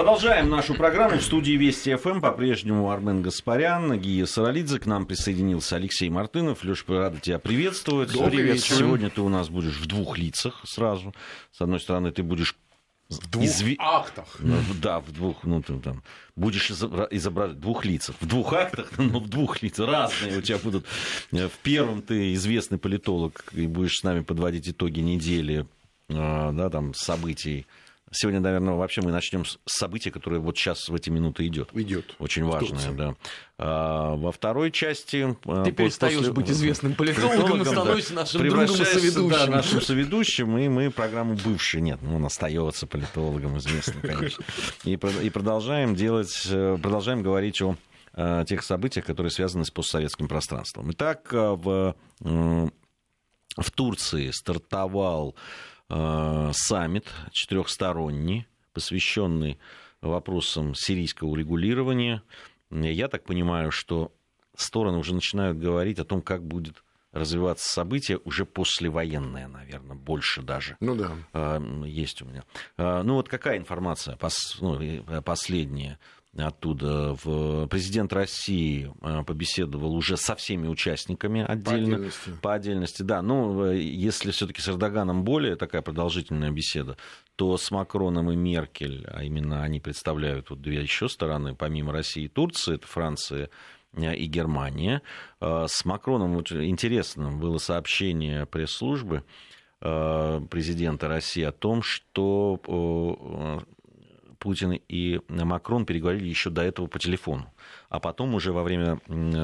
[0.00, 2.20] Продолжаем нашу программу в студии Вести ФМ.
[2.20, 4.78] По-прежнему Армен Гаспарян, Гия Саралидзе.
[4.78, 6.62] К нам присоединился Алексей Мартынов.
[6.64, 8.12] Леш, рада тебя приветствовать.
[8.12, 8.56] Добрый Привет.
[8.56, 8.74] вечер.
[8.74, 11.14] Сегодня ты у нас будешь в двух лицах сразу.
[11.50, 12.56] С одной стороны, ты будешь
[13.08, 14.36] В двух изви- актах.
[14.38, 16.02] Ну, да, в двух, ну, ты там
[16.36, 18.16] будешь изобра- изображать двух лицах.
[18.20, 19.88] В двух актах, но в двух лицах.
[19.88, 20.84] Разные у тебя будут.
[21.32, 25.64] Э, В первом ты известный политолог и будешь с нами подводить итоги недели,
[26.10, 27.64] э, да, там, событий.
[28.12, 31.70] Сегодня, наверное, вообще мы начнем с события, которое вот сейчас в эти минуты идет.
[31.74, 32.14] Идет.
[32.20, 33.14] Очень важное, да.
[33.58, 35.26] А, во второй части...
[35.44, 39.28] э, Ты по- перестаешь после- быть известным политологом и да, становишься нашим другом и соведущим.
[39.28, 41.80] Да, нашим соведущим, и мы программу бывший.
[41.80, 44.44] Нет, ну, он остается политологом известным, конечно.
[44.84, 47.76] И, и продолжаем делать, э, продолжаем говорить о
[48.14, 50.92] э, тех событиях, которые связаны с постсоветским пространством.
[50.92, 59.58] Итак, э, в, в Турции стартовал э, саммит четырехсторонний, посвященный
[60.00, 62.22] вопросам сирийского урегулирования.
[62.70, 64.12] Я так понимаю, что
[64.56, 70.76] стороны уже начинают говорить о том, как будет развиваться событие уже послевоенное, наверное, больше даже.
[70.80, 71.12] Ну да.
[71.32, 72.44] А, есть у меня.
[72.76, 74.18] А, Ну вот какая информация
[74.60, 75.98] ну, э, последняя
[76.42, 77.16] оттуда?
[77.24, 81.96] В- Президент России а, побеседовал уже со всеми участниками По отдельно.
[81.96, 82.30] отдельности.
[82.42, 83.22] По отдельности, да.
[83.22, 86.96] Ну, э, если все-таки с Эрдоганом более такая продолжительная беседа,
[87.36, 92.24] то с Макроном и Меркель, а именно они представляют вот две еще стороны, помимо России
[92.24, 93.50] и Турции, это Франция
[93.94, 95.02] э, и Германия.
[95.40, 99.24] Э, С Макроном вот интересным было сообщение пресс-службы
[99.80, 103.58] э, президента России о том, что э,
[104.38, 107.52] Путин и Макрон переговорили еще до этого по телефону.
[107.88, 109.00] А потом уже во время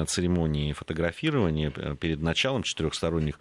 [0.07, 3.39] церемонии фотографирования э, перед началом четырехсторонних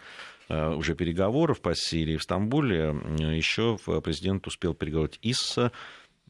[0.48, 5.70] э, уже переговоров по Сирии в Стамбуле еще президент успел переговорить и с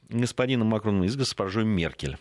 [0.08, 2.16] господином Макроном, и с госпожой Меркель.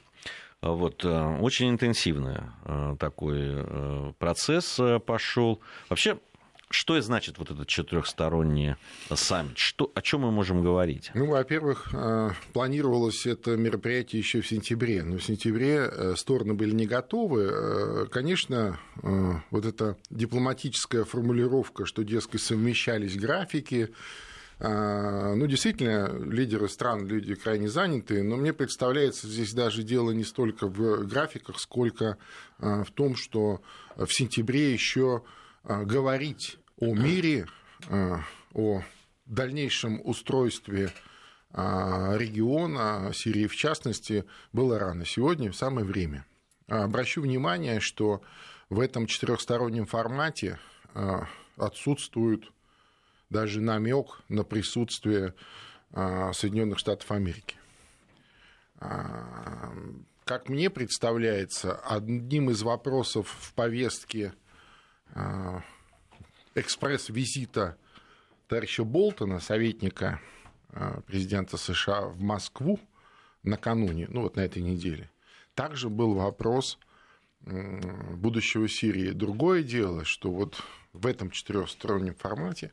[0.61, 5.59] Вот, э, очень интенсивно э, такой э, процесс пошел.
[5.90, 6.19] Вообще,
[6.74, 8.76] что и значит вот этот четырехсторонний
[9.14, 9.58] саммит?
[9.58, 11.12] Что, о чем мы можем говорить?
[11.14, 16.72] Ну, во-первых, э, планировалось это мероприятие еще в сентябре, но в сентябре э, стороны были
[16.72, 17.50] не готовы.
[17.52, 18.80] Э, Конечно,
[19.52, 23.90] вот эта дипломатическая формулировка, что, дескать, совмещались графики,
[24.59, 30.68] ну, действительно, лидеры стран, люди крайне заняты, но мне представляется, здесь даже дело не столько
[30.68, 32.18] в графиках, сколько
[32.59, 33.62] в том, что
[33.96, 35.24] в сентябре еще
[35.64, 37.47] говорить о мире,
[37.90, 38.18] э,
[38.53, 38.84] о
[39.25, 40.92] дальнейшем устройстве
[41.53, 45.06] а, региона, Сирии в частности, было рано.
[45.06, 46.25] Сегодня самое время.
[46.68, 48.22] Обращу внимание, что
[48.70, 50.59] в этом четырехстороннем формате
[50.94, 51.28] а,
[51.58, 52.46] отсутствует
[53.30, 55.34] даже намек на присутствие
[55.91, 57.56] а, Соединенных Штатов Америки.
[60.24, 64.34] Как мне представляется, одним из вопросов в повестке
[66.56, 67.78] экспресс-визита
[68.47, 70.19] товарища Болтона, советника
[70.69, 72.79] а, президента США в Москву
[73.44, 75.09] накануне, ну вот на этой неделе,
[75.56, 76.78] также был вопрос
[77.41, 79.11] будущего Сирии.
[79.11, 80.61] Другое дело, что вот
[80.94, 82.72] в этом четырехстороннем формате,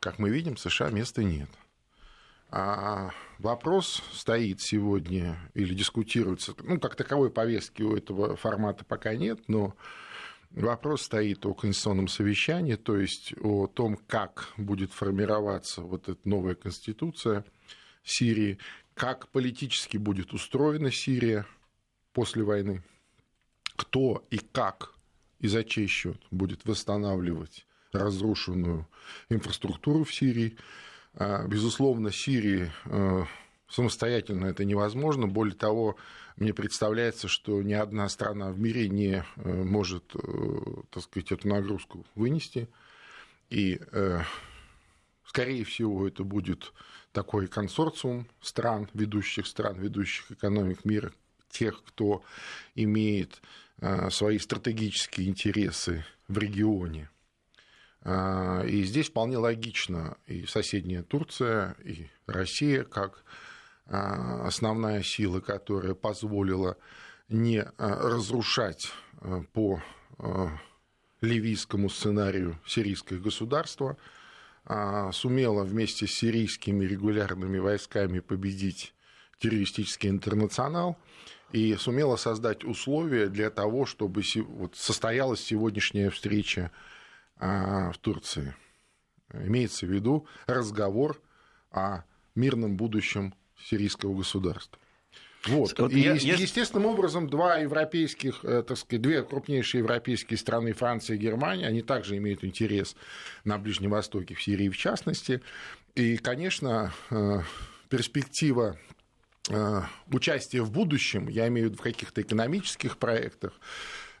[0.00, 1.48] как мы видим, США места нет.
[2.50, 9.40] А вопрос стоит сегодня или дискутируется, ну, как таковой повестки у этого формата пока нет,
[9.48, 9.74] но
[10.50, 16.54] Вопрос стоит о конституционном совещании, то есть о том, как будет формироваться вот эта новая
[16.54, 17.44] конституция
[18.02, 18.58] Сирии,
[18.94, 21.46] как политически будет устроена Сирия
[22.12, 22.82] после войны,
[23.76, 24.94] кто и как
[25.38, 28.88] и за чей счет будет восстанавливать разрушенную
[29.28, 30.56] инфраструктуру в Сирии.
[31.14, 33.24] А, Безусловно, Сирии э,
[33.68, 35.26] самостоятельно это невозможно.
[35.26, 35.96] Более того,
[36.36, 40.18] мне представляется, что ни одна страна в мире не э, может, э,
[40.90, 42.68] так сказать, эту нагрузку вынести.
[43.50, 44.20] И, э,
[45.24, 46.72] скорее всего, это будет
[47.12, 51.12] такой консорциум стран, ведущих стран, ведущих экономик мира,
[51.50, 52.22] тех, кто
[52.74, 53.40] имеет
[54.10, 57.08] свои стратегические интересы в регионе.
[58.02, 63.24] А, И здесь вполне логично и соседняя Турция, и Россия, как
[63.88, 66.76] основная сила, которая позволила
[67.28, 69.82] не а, разрушать а, по
[70.18, 70.48] а,
[71.20, 73.96] ливийскому сценарию сирийское государство,
[74.64, 78.94] а, сумела вместе с сирийскими регулярными войсками победить
[79.38, 80.98] террористический интернационал
[81.52, 84.22] и сумела создать условия для того, чтобы
[84.74, 86.70] состоялась сегодняшняя встреча
[87.36, 88.54] а, в Турции.
[89.32, 91.20] Имеется в виду разговор
[91.70, 92.02] о
[92.34, 93.34] мирном будущем
[93.64, 94.78] сирийского государства.
[95.46, 95.78] Вот.
[95.78, 100.72] Вот и, я- я- естественным образом, два европейских, э, так сказать, две крупнейшие европейские страны,
[100.72, 102.96] Франция и Германия, они также имеют интерес
[103.44, 105.40] на Ближнем Востоке, в Сирии в частности.
[105.94, 107.40] И, конечно, э,
[107.88, 108.76] перспектива
[109.50, 109.80] э,
[110.12, 113.52] участия в будущем, я имею в виду в каких-то экономических проектах,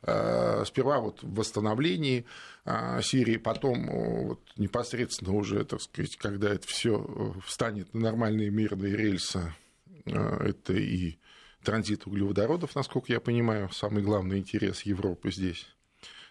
[0.02, 2.24] сперва вот в восстановлении
[2.64, 8.50] э, Сирии, потом э, вот непосредственно уже, так сказать, когда это все встанет на нормальные
[8.50, 9.54] мирные рельсы,
[10.06, 11.18] э, это и
[11.62, 15.66] транзит углеводородов, насколько я понимаю, самый главный интерес Европы здесь,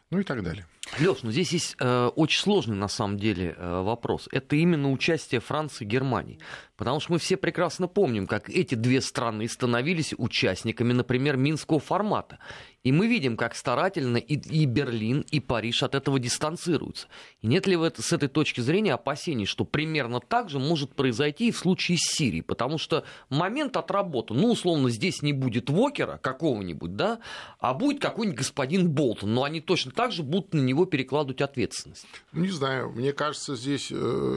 [0.10, 0.66] ну и так далее.
[1.00, 4.28] Леш, ну здесь есть э, очень сложный на самом деле э, вопрос.
[4.32, 6.40] Это именно участие Франции и Германии.
[6.78, 12.38] Потому что мы все прекрасно помним, как эти две страны становились участниками, например, Минского формата.
[12.84, 17.08] И мы видим, как старательно и, и Берлин, и Париж от этого дистанцируются.
[17.42, 20.96] И нет ли в это, с этой точки зрения опасений, что примерно так же может
[20.96, 22.44] произойти и в случае с Сирией?
[22.44, 24.38] Потому что момент отработан.
[24.38, 27.20] Ну, условно, здесь не будет Вокера какого-нибудь, да,
[27.60, 29.34] а будет какой-нибудь господин Болтон.
[29.34, 32.06] Но они точно так же будут на него перекладывать ответственность.
[32.34, 33.96] Не знаю, мне кажется, здесь э,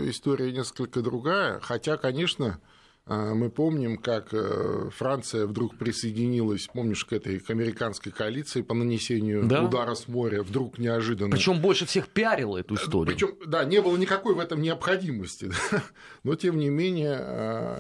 [0.09, 2.61] история несколько другая, хотя, конечно,
[3.07, 8.75] э, мы помним, как э, Франция вдруг присоединилась, помнишь, к этой к американской коалиции по
[8.75, 9.63] нанесению Да.
[9.65, 11.31] удара с моря, вдруг неожиданно.
[11.31, 13.15] Причем больше всех пиарила эту историю.
[13.15, 15.51] Причем, да, не было никакой в этом необходимости,
[16.25, 17.15] но тем не менее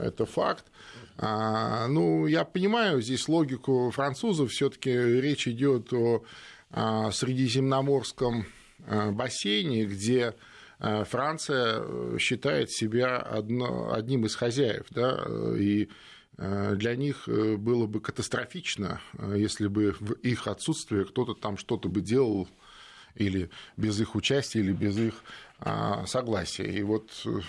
[0.03, 0.67] это факт.
[1.23, 6.23] А, Ну, я понимаю здесь логику французов, все-таки речь идет о
[6.72, 8.46] Средиземноморском
[8.87, 10.34] а, бассейне, где
[10.78, 15.26] а, Франция э, считает себя одно- одним из хозяев, да,
[15.58, 15.88] и
[16.38, 21.58] э, для них э, было бы катастрофично, э, если бы в их отсутствие кто-то там
[21.58, 22.49] что-то бы делал
[23.14, 25.14] или без их участия, или без их
[25.58, 26.64] а, согласия.
[26.64, 27.40] И вот э,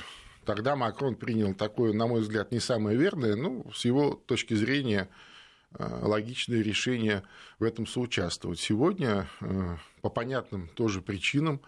[0.44, 5.07] тогда Макрон принял такое, на мой взгляд, не самое верное, ну, с его точки зрения,
[5.09, 5.31] э,
[5.79, 7.23] логичное решение
[7.59, 8.59] в этом соучаствовать.
[8.59, 11.62] Сегодня э, по понятным тоже причинам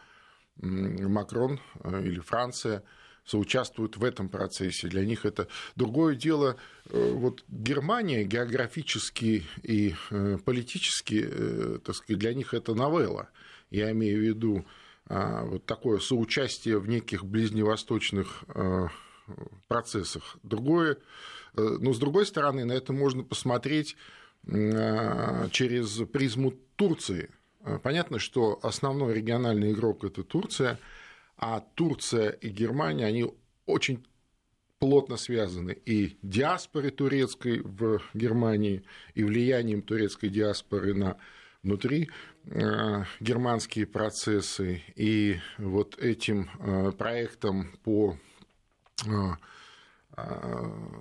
[0.57, 2.83] Макрон э, или Франция
[3.25, 4.87] соучаствуют в этом процессе.
[4.87, 6.57] Для них это другое дело.
[6.89, 13.29] э, Вот Германия географически и э, политически, э, так сказать, для них это новелла.
[13.69, 14.65] Я имею в виду
[15.07, 18.87] а, вот такое соучастие в неких ближневосточных э,
[19.67, 20.37] процессах.
[20.43, 20.97] Другое,
[21.55, 23.95] э, но с другой стороны, на это можно посмотреть
[24.45, 27.29] м, через призму Турции.
[27.61, 30.79] Э, Понятно, что основной региональный игрок это Турция,
[31.37, 33.31] а Турция и Германия, они
[33.65, 34.05] очень
[34.79, 38.83] плотно связаны и диаспорой турецкой в Германии,
[39.15, 41.17] и влиянием турецкой диаспоры на
[41.63, 42.09] внутри
[42.45, 48.32] э, германские процессы, и вот этим э, проектом по э, э,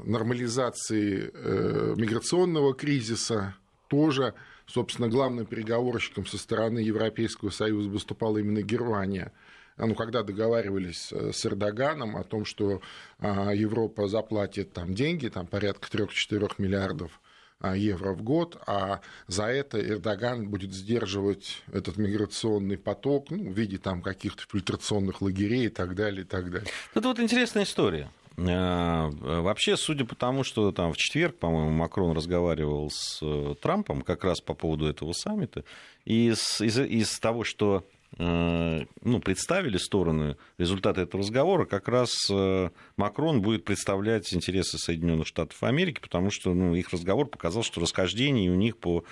[0.06, 3.55] нормализации э, миграционного кризиса
[3.89, 4.35] тоже,
[4.67, 9.33] собственно, главным переговорщиком со стороны Европейского Союза выступала именно Германия.
[9.77, 12.81] А, Ну, когда договаривались э, с Эрдоганом о том, что
[13.19, 17.21] а, Европа заплатит там деньги, там порядка 3-4 миллиардов
[17.70, 23.79] евро в год, а за это Эрдоган будет сдерживать этот миграционный поток ну, в виде
[23.79, 26.69] там каких-то фильтрационных лагерей и так далее, и так далее.
[26.94, 28.11] Это вот интересная история.
[28.37, 29.11] Э,
[29.43, 34.25] Вообще, судя по тому, что там в четверг, по-моему, Макрон разговаривал с э, Трампом как
[34.25, 35.65] раз по поводу этого саммита,
[36.05, 42.10] и из, из, из того, что э, ну, представили стороны результаты этого разговора, как раз
[42.31, 47.81] э, Макрон будет представлять интересы Соединенных Штатов Америки, потому что ну, их разговор показал, что
[47.81, 49.04] расхождений у них по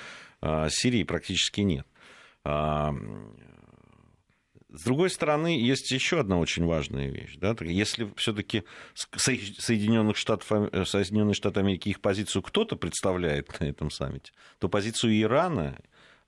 [0.42, 1.86] э, Сирии практически нет.
[2.44, 2.92] А,
[4.68, 7.36] С другой стороны, есть еще одна очень важная вещь.
[7.38, 7.56] Да?
[7.60, 8.64] Если все-таки
[8.94, 15.18] Соединенных Штатов, э, Соединенные Штаты Америки их позицию кто-то представляет на этом саммите, то позицию
[15.20, 15.78] Ирана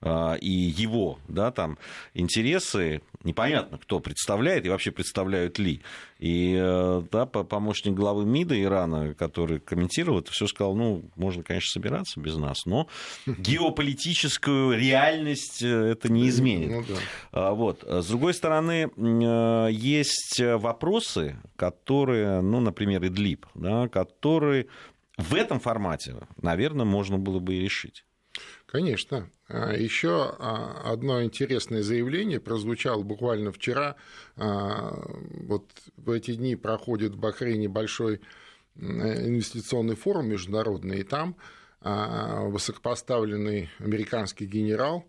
[0.04, 1.78] и его да, там,
[2.14, 5.80] интересы непонятно, кто представляет и вообще представляют ли.
[6.18, 11.42] И э, да, по- помощник главы МИДа Ирана, который комментировал это, все сказал, ну, можно,
[11.42, 12.88] конечно, собираться без нас, но
[13.26, 16.70] геополитическую реальность э, это не изменит.
[16.70, 17.00] Ну да.
[17.32, 17.82] А, Вот.
[17.82, 24.66] С другой стороны, э, есть вопросы, которые, ну, например, Идлиб, да, которые
[25.18, 28.04] в этом формате, наверное, можно было бы и решить.
[28.72, 29.28] Конечно.
[29.50, 33.96] Еще одно интересное заявление прозвучало буквально вчера.
[34.36, 34.98] А,
[35.46, 38.22] Вот в эти дни проходит в Бахрейне большой
[38.74, 41.36] инвестиционный форум международный, и там
[41.82, 45.04] а, высокопоставленный американский генерал,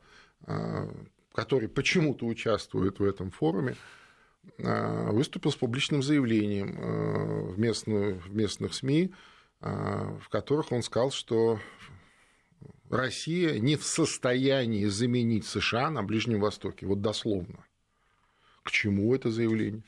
[0.46, 0.89] а,
[1.34, 3.77] который почему-то участвует в этом форуме,
[4.62, 9.13] а, выступил с публичным заявлением а, в, местную, в местных СМИ,
[9.62, 11.62] а, в которых он сказал, что
[12.90, 17.66] Россия не в состоянии заменить США на Ближнем Востоке, вот дословно.
[18.63, 19.84] К чему это заявление?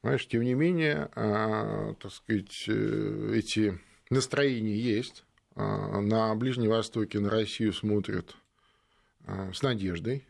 [0.00, 3.78] Понимаешь, тем не менее, а, так сказать, э, эти
[4.08, 5.24] настроения есть.
[5.56, 8.34] А, на Ближнем Востоке на Россию смотрят
[9.26, 10.26] а, с надеждой.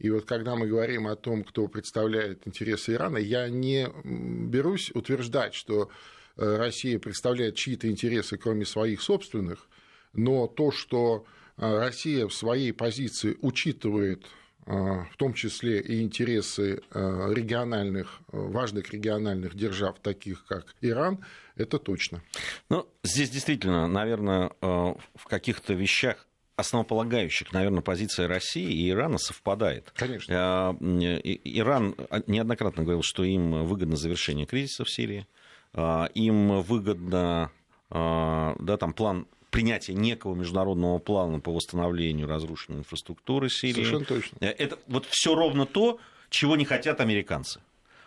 [0.00, 5.52] И вот когда мы говорим о том, кто представляет интересы Ирана, я не берусь утверждать,
[5.52, 5.90] что
[6.38, 9.68] э, Россия представляет чьи-то интересы, кроме своих собственных,
[10.12, 11.24] но то, что
[11.56, 14.26] Россия в своей позиции учитывает
[14.66, 21.24] а, в том числе и интересы а, региональных, важных региональных держав, таких как Иран,
[21.56, 22.22] это точно.
[22.68, 26.26] Ну, здесь действительно, наверное, а, в каких-то вещах
[26.56, 29.92] основополагающих, наверное, позиция России и Ирана совпадает.
[29.96, 30.76] Конечно.
[30.82, 35.26] Иран неоднократно говорил, что им выгодно завершение кризиса в Сирии,
[35.74, 37.50] им выгодно
[37.88, 43.74] да, там, план принятия некого международного плана по восстановлению разрушенной инфраструктуры Сирии.
[43.74, 44.38] Совершенно точно.
[44.40, 45.98] Э, это вот все ровно то,
[46.30, 47.60] чего не хотят американцы.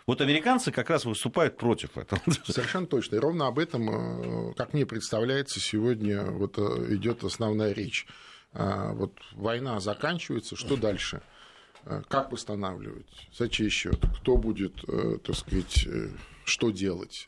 [0.06, 2.20] Вот американцы как раз выступают против этого.
[2.46, 3.16] Совершенно точно.
[3.16, 8.06] И ровно об этом, э, как мне представляется, сегодня вот э, идет основная речь.
[8.52, 11.22] Вот война заканчивается, что дальше?
[12.06, 13.08] Как восстанавливать?
[13.36, 13.98] За чей счет?
[14.20, 14.76] Кто будет,
[15.24, 15.88] так сказать,
[16.44, 17.26] что делать?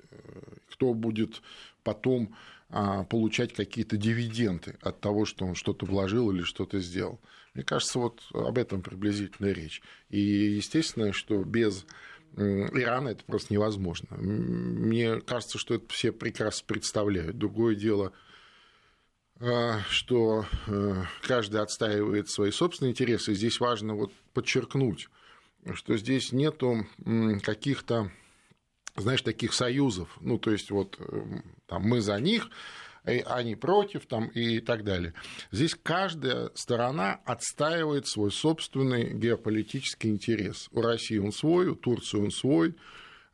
[0.71, 1.43] Кто будет
[1.83, 2.33] потом
[2.69, 7.21] получать какие-то дивиденды от того, что он что-то вложил или что-то сделал.
[7.55, 9.83] Мне кажется, вот об этом приблизительно речь.
[10.11, 11.87] И естественно, что без
[12.37, 14.17] Ирана это просто невозможно.
[14.17, 17.39] Мне кажется, что это все прекрасно представляют.
[17.39, 18.13] Другое дело,
[19.41, 23.35] а, что э, каждый отстаивает свои собственные интересы.
[23.35, 25.09] Здесь важно вот подчеркнуть,
[25.75, 26.87] что здесь нету
[27.43, 28.11] каких-то
[28.97, 30.17] знаешь, таких союзов.
[30.21, 32.51] Ну, то есть, вот эм, там мы за них,
[33.07, 35.15] они против там, и так далее.
[35.53, 40.69] Здесь каждая сторона отстаивает свой собственный геополитический интерес.
[40.73, 42.75] У России он свой, у Турции он свой,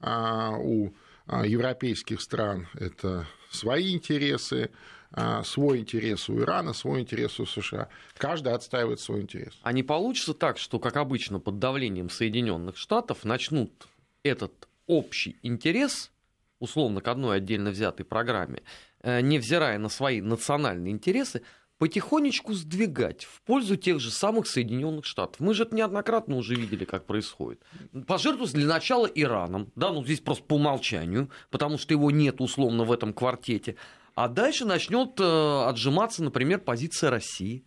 [0.00, 0.92] а у
[1.26, 4.70] а, европейских стран это свои интересы,
[5.12, 7.88] а, свой интерес у Ирана, свой интерес у США.
[8.16, 9.58] Каждый отстаивает свой интерес.
[9.62, 13.88] А не получится так, что, как обычно, под давлением Соединенных Штатов начнут
[14.22, 16.10] этот общий интерес,
[16.58, 18.62] условно, к одной отдельно взятой программе,
[19.00, 21.42] э, невзирая на свои национальные интересы,
[21.82, 25.40] потихонечку сдвигать в пользу тех же самых Соединенных Штатов.
[25.40, 27.60] Мы же это неоднократно уже видели, как происходит.
[28.06, 32.84] Пожертвовать для начала Ираном, да, ну здесь просто по умолчанию, потому что его нет условно
[32.84, 33.74] в этом квартете.
[34.14, 37.64] А дальше начнет э, отжиматься, например, позиция России.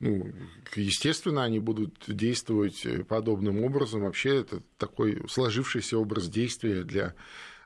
[0.00, 0.32] Ну,
[0.74, 4.02] естественно, они будут действовать подобным образом.
[4.02, 7.14] Вообще, это такой сложившийся образ действия для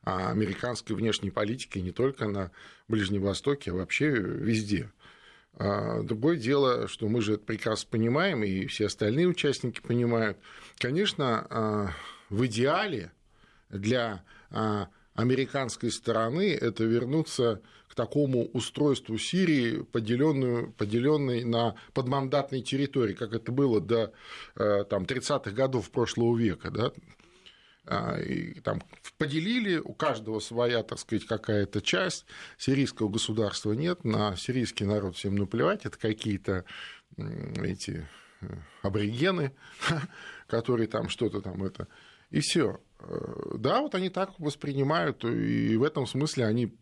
[0.04, 2.50] а, американской внешней политики не только на
[2.88, 4.90] Ближнем Востоке, а вообще везде.
[5.54, 10.38] А, другое дело, что мы же это прекрасно понимаем, и все остальные участники понимают.
[10.78, 11.90] Конечно, а,
[12.30, 13.12] в идеале
[13.70, 14.24] для
[15.14, 23.52] американской стороны это вернуться к такому устройству Сирии, поделенную, поделенной на подмандатной территории, как это
[23.52, 24.14] было до
[24.56, 26.70] э, там, 30-х годов прошлого века.
[26.70, 26.92] Да?
[27.84, 28.80] А, и там
[29.18, 32.24] поделили, у каждого своя, так сказать, какая-то часть,
[32.56, 36.64] сирийского государства нет, на сирийский народ всем наплевать, это какие-то
[37.18, 38.08] эти
[38.40, 38.46] э,
[38.80, 39.52] аборигены,
[40.46, 41.88] которые там что-то там это,
[42.30, 42.80] и все.
[43.00, 46.74] Э, да, вот они так воспринимают, и в этом смысле они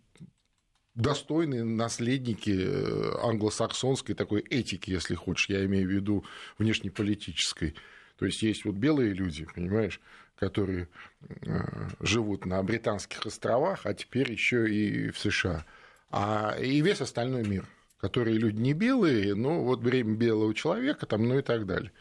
[0.94, 6.24] достойные наследники э, англосаксонской такой этики, если хочешь, я имею в виду
[6.58, 7.74] внешнеполитической.
[8.18, 10.00] То есть есть вот белые люди, понимаешь,
[10.36, 10.88] которые
[11.20, 15.64] э, живут на британских островах, а теперь еще и в США.
[16.10, 17.66] А и весь остальной мир,
[17.98, 21.92] которые люди не белые, но вот время белого человека, там, ну и так далее.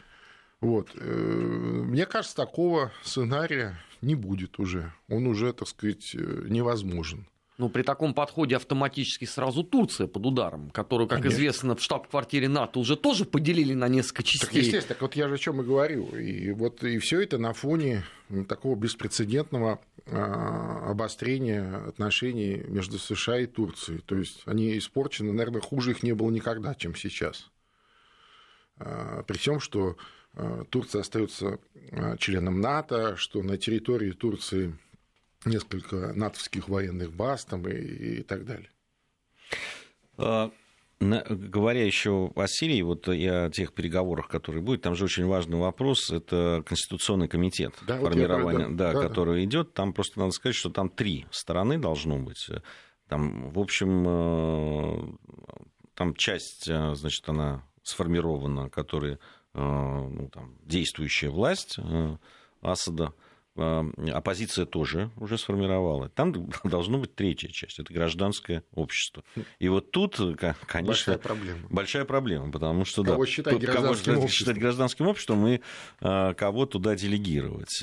[0.60, 0.90] Вот.
[0.94, 4.92] Э, мне кажется, такого сценария не будет уже.
[5.08, 7.26] Он уже, так сказать, невозможен.
[7.60, 11.36] Ну, при таком подходе автоматически сразу Турция под ударом, которую, как Конечно.
[11.36, 14.46] известно, в штаб-квартире НАТО уже тоже поделили на несколько частей.
[14.46, 16.06] Так, естественно, так вот я же о чем и говорю.
[16.16, 18.02] И вот и все это на фоне
[18.48, 23.98] такого беспрецедентного а, обострения отношений между США и Турцией.
[24.06, 27.50] То есть они испорчены, наверное, хуже их не было никогда, чем сейчас.
[28.78, 29.98] А, при всем, что
[30.32, 31.58] а, Турция остается
[32.18, 34.74] членом НАТО, что на территории Турции
[35.44, 38.70] несколько натовских военных баз там и, и так далее.
[40.18, 40.50] А,
[41.00, 45.58] говоря еще о Сирии, вот и о тех переговорах, которые будут, там же очень важный
[45.58, 49.44] вопрос, это Конституционный комитет да, формирования, вот да, да, да, который да.
[49.44, 49.72] идет.
[49.72, 52.48] Там просто надо сказать, что там три стороны должно быть.
[53.08, 55.16] Там, в общем, э,
[55.94, 59.18] там часть, значит, она сформирована, которые,
[59.54, 61.78] ну, там, действующая власть
[62.60, 63.14] Асада,
[63.60, 66.08] оппозиция тоже уже сформировала.
[66.08, 66.32] Там
[66.64, 69.22] должно быть третья часть, это гражданское общество.
[69.58, 70.16] И вот тут,
[70.66, 71.60] конечно, большая проблема.
[71.70, 75.60] Большая проблема, потому что кого да, считать гражданским кого считать гражданским обществом и
[76.00, 77.82] кого туда делегировать.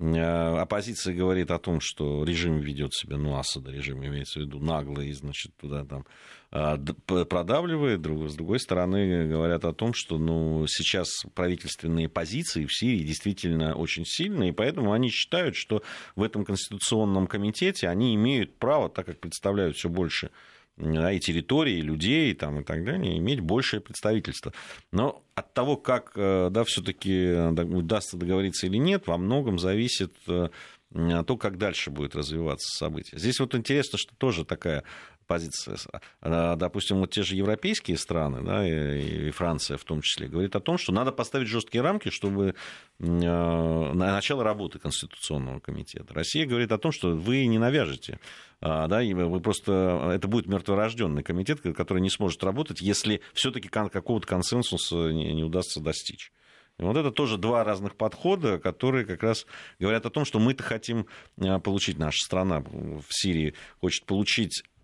[0.00, 4.60] Э, оппозиция говорит о том, что режим ведет себя, ну, Асада режим имеется в виду,
[4.60, 6.06] нагло и, значит, туда там
[6.50, 8.00] а, продавливает.
[8.00, 14.04] С другой стороны, говорят о том, что ну, сейчас правительственные позиции в Сирии действительно очень
[14.06, 15.82] сильные, и поэтому они считают, что
[16.14, 20.30] в этом конституционном комитете они имеют право, так как представляют все больше
[20.78, 24.52] и территории, и людей там, и так далее, иметь большее представительство.
[24.92, 27.32] Но от того, как э, да, все-таки
[27.62, 30.48] удастся договориться или нет, во многом зависит э,
[30.90, 33.18] то, как дальше будет развиваться событие.
[33.18, 34.84] Здесь вот интересно, что тоже такая
[35.28, 35.76] позиция.
[36.20, 40.60] А, допустим, вот те же европейские страны, да, и Франция в том числе, говорит о
[40.60, 42.56] том, что надо поставить жесткие рамки, чтобы
[42.98, 46.12] на начало работы Конституционного комитета.
[46.14, 48.18] Россия говорит о том, что вы не навяжете,
[48.60, 54.26] а, да, вы просто, это будет мертворожденный комитет, который не сможет работать, если все-таки какого-то
[54.26, 56.32] консенсуса не, удастся достичь.
[56.78, 59.46] Вот это тоже два разных подхода, которые как раз
[59.80, 61.06] говорят о том, что мы-то хотим
[61.38, 64.77] а, получить, наша страна в Сирии хочет получить Э,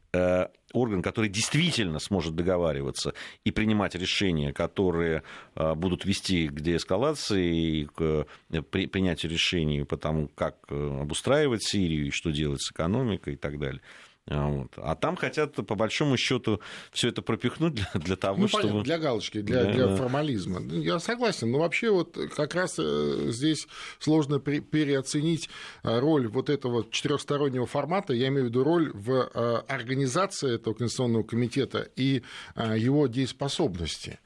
[0.73, 5.23] орган, который действительно сможет договариваться и принимать решения, которые
[5.54, 12.06] э, будут вести к деэскалации и к э, принятию решений по тому, как обустраивать Сирию,
[12.06, 13.80] и что делать с экономикой и так далее.
[14.26, 14.73] А, вот.
[14.76, 16.61] А там хотят, по большому счету,
[16.93, 18.83] все это пропихнуть для, для того, ну, чтобы...
[18.83, 20.61] для галочки, для, для, для формализма.
[20.61, 25.50] Я согласен, но вообще вот как раз э, здесь сложно переоценить
[25.83, 30.73] э, роль вот этого четырехстороннего формата, я имею в виду роль в э, организации этого
[30.73, 32.23] Конституционного комитета и
[32.57, 34.19] его дееспособности.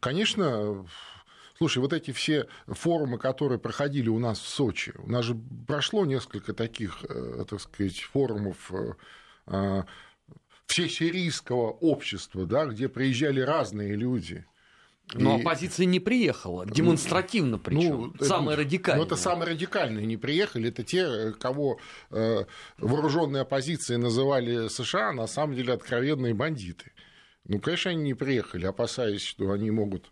[0.00, 0.84] Конечно,
[1.56, 5.36] Слушай, вот эти все форумы, которые проходили у нас в Сочи, у нас же
[5.66, 8.94] прошло несколько таких, э, так сказать, форумов э,
[9.46, 9.82] э,
[10.66, 14.44] всесирийского общества, да, где приезжали разные люди.
[15.12, 15.40] Но и...
[15.40, 18.14] оппозиция не приехала, демонстративно причем.
[18.18, 19.00] Ну, самые радикальные.
[19.00, 20.70] Ну, это самые радикальные не приехали.
[20.70, 21.78] Это те, кого
[22.10, 22.44] э,
[22.78, 26.92] вооруженные оппозиции называли США, на самом деле откровенные бандиты.
[27.46, 30.10] Ну, конечно, они не приехали, опасаясь, что они могут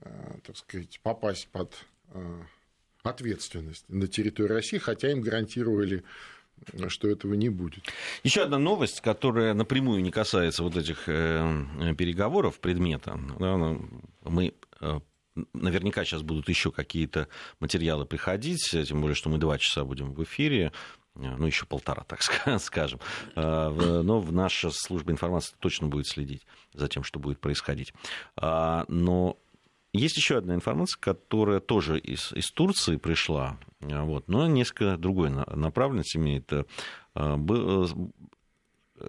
[0.00, 1.74] так сказать, попасть под
[2.12, 2.42] э,
[3.02, 6.04] ответственность на территории России, хотя им гарантировали
[6.88, 7.84] что этого не будет.
[8.22, 13.16] Еще одна новость, которая напрямую не касается вот этих э, переговоров предмета.
[13.16, 13.90] Ну,
[14.22, 14.54] мы
[15.52, 17.28] наверняка сейчас будут еще какие-то
[17.58, 20.72] материалы приходить, тем более, что мы два часа будем в эфире
[21.16, 22.20] ну, еще полтора, так
[22.60, 23.00] скажем.
[23.36, 27.94] Но наша служба информации точно будет следить за тем, что будет происходить.
[28.36, 29.38] А, но
[29.94, 36.16] есть еще одна информация, которая тоже из, из Турции пришла, вот, но несколько другой направленности
[36.16, 36.52] имеет.
[36.52, 36.64] Э,
[37.14, 37.86] э,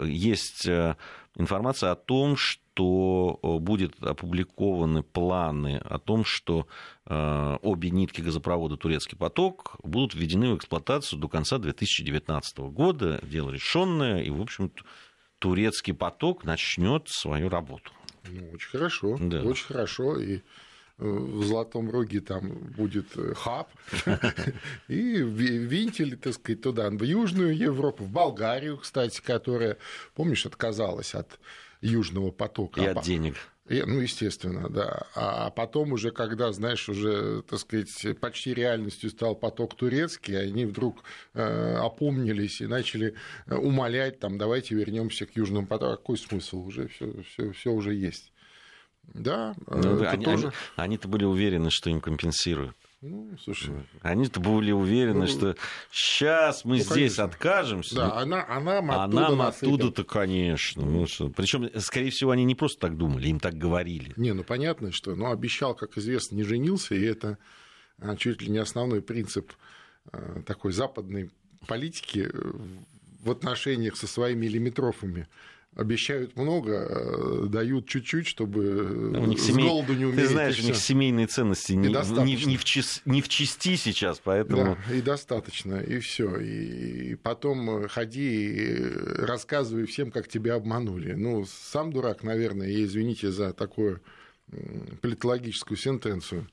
[0.03, 0.95] есть э,
[1.35, 6.67] информация о том, что будут опубликованы планы о том, что
[7.05, 13.21] обе нитки газопровода «Турецкий поток» будут введены в эксплуатацию до конца 2019 года.
[13.23, 14.73] Дело решенное, и, в общем,
[15.39, 17.93] «Турецкий поток» начнет свою работу.
[18.29, 19.41] Ну, очень хорошо, да.
[19.41, 20.19] очень хорошо.
[20.19, 20.41] И
[20.97, 23.69] в Золотом Роге там будет э, хаб,
[24.87, 29.77] и винтили, так сказать, туда, в Южную Европу, в Болгарию, кстати, которая,
[30.13, 31.39] помнишь, отказалась от
[31.81, 32.81] Южного потока.
[32.81, 33.35] И от денег.
[33.67, 35.07] И, ну, естественно, да.
[35.15, 41.03] А потом уже, когда, знаешь, уже, так сказать, почти реальностью стал поток турецкий, они вдруг
[41.33, 43.15] э, опомнились и начали
[43.47, 45.93] э, умолять, там, давайте вернемся к Южному потоку.
[45.93, 46.59] А какой смысл?
[46.59, 48.31] Уже все, все, все уже есть.
[49.13, 50.53] Да, ну, они, тоже...
[50.75, 52.75] они, то были уверены, что им компенсируют.
[53.07, 53.71] Ну, слушай.
[54.01, 55.55] Они-то были уверены, ну, что
[55.91, 57.23] сейчас мы ну, здесь конечно.
[57.25, 57.95] откажемся.
[57.95, 60.83] Да, она, она а нам оттуда-то, конечно.
[60.83, 61.05] Ну.
[61.35, 64.13] Причем, скорее всего, они не просто так думали, им так говорили.
[64.15, 65.13] Не, ну понятно, что.
[65.15, 67.37] Но обещал, как известно, не женился, и это
[67.99, 69.51] а, чуть ли не основной принцип
[70.11, 71.29] а, такой западной
[71.67, 72.31] политики
[73.21, 75.27] в отношениях со своими лимитрофами
[75.75, 79.67] обещают много, э, дают чуть-чуть, чтобы у них с семей...
[79.67, 80.25] голоду не умереть.
[80.25, 83.01] Ты знаешь, у них семейные ценности не, не, не, в чис...
[83.05, 84.77] не в части сейчас, поэтому...
[84.87, 86.37] Да, и достаточно, и все.
[86.37, 88.83] И потом ходи и
[89.19, 91.13] рассказывай всем, как тебя обманули.
[91.13, 94.01] Ну, сам дурак, наверное, и извините за такую
[95.01, 96.47] политологическую сентенцию.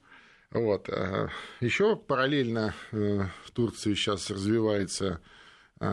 [0.50, 0.88] Вот.
[0.88, 1.28] А
[1.60, 5.20] Еще параллельно э, в Турции сейчас развивается
[5.80, 5.86] э,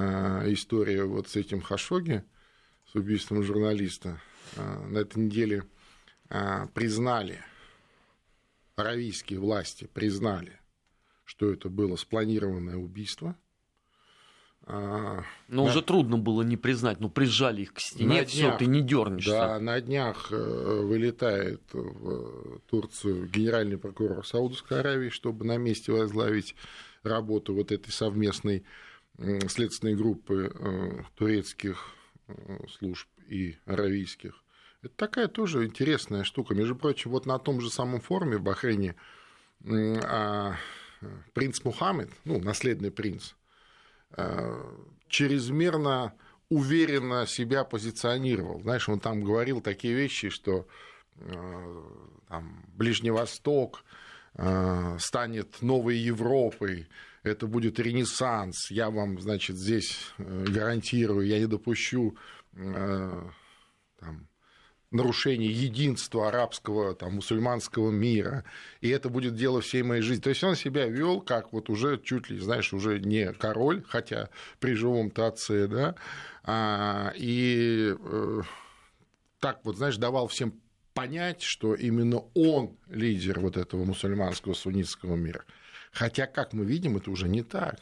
[0.48, 2.24] история вот с этим Хашоги,
[2.92, 4.22] с убийством журналиста.
[4.56, 5.64] на этой неделе
[6.74, 7.44] признали,
[8.76, 10.60] аравийские власти признали,
[11.26, 13.36] что это было спланированное убийство–
[14.72, 15.70] а, Но на...
[15.72, 19.32] уже трудно было не признать, ну прижали их к стене, все, ты не дернешься.
[19.32, 26.56] Да, на днях э, вылетает в Турцию генеральный прокурор Саудовской Аравии, чтобы на месте возглавить
[27.02, 28.64] работу вот этой совместной
[29.48, 31.96] следственной группы э, турецких
[32.78, 34.44] служб и аравийских.
[34.82, 36.56] Это такая тоже интересная штука.
[36.56, 38.96] Между прочим, вот на том же самом форуме в Бахрейне
[39.66, 40.56] а,
[41.34, 43.34] принц Мухаммед, ну, наследный принц,
[44.18, 44.64] Э,
[45.08, 46.14] чрезмерно
[46.50, 48.62] уверенно себя позиционировал.
[48.62, 50.68] Знаешь, он там говорил такие вещи, что
[51.16, 51.84] э,
[52.28, 53.84] там, Ближний Восток
[55.00, 56.88] станет новой Европой,
[57.24, 62.16] это будет ренессанс, я вам, значит, здесь гарантирую, я не допущу
[62.54, 64.28] там,
[64.92, 68.44] нарушение единства арабского, там, мусульманского мира,
[68.82, 70.22] и это будет дело всей моей жизни.
[70.22, 74.30] То есть он себя вел как вот уже чуть ли, знаешь, уже не король, хотя
[74.60, 75.36] при живом-то
[75.68, 75.96] да,
[76.44, 78.42] а, и э,
[79.40, 80.60] так вот, знаешь, давал всем
[80.94, 85.46] понять, что именно он лидер вот этого мусульманского суннитского мира.
[85.92, 87.80] Хотя, как мы видим, это уже не так.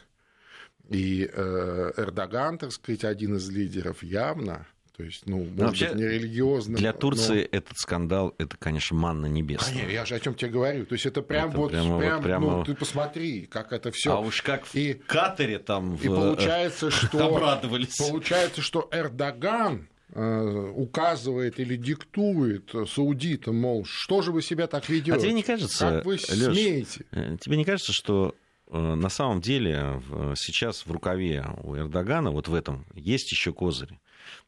[0.90, 4.66] И э, Эрдоган, так сказать, один из лидеров явно
[4.98, 6.80] то есть, ну, может вообще, быть, не религиозным.
[6.80, 7.58] Для Турции но...
[7.58, 9.72] этот скандал, это, конечно, манна небесная.
[9.72, 10.88] Конечно, я же о чем тебе говорю.
[10.88, 12.52] То есть, это прям это вот, прямо, прям, вот прямо...
[12.58, 14.14] ну, ты посмотри, как это все.
[14.14, 16.16] А уж как и, в Катаре там и в...
[16.16, 17.96] получается, что, обрадовались.
[17.96, 25.14] Получается, что Эрдоган э, указывает или диктует саудитам, мол, что же вы себя так ведете?
[25.14, 27.06] А тебе не кажется, как вы смеете?
[27.12, 28.34] Э, тебе не кажется, что
[28.68, 30.02] э, на самом деле
[30.36, 34.00] сейчас в рукаве у Эрдогана вот в этом есть еще козырь?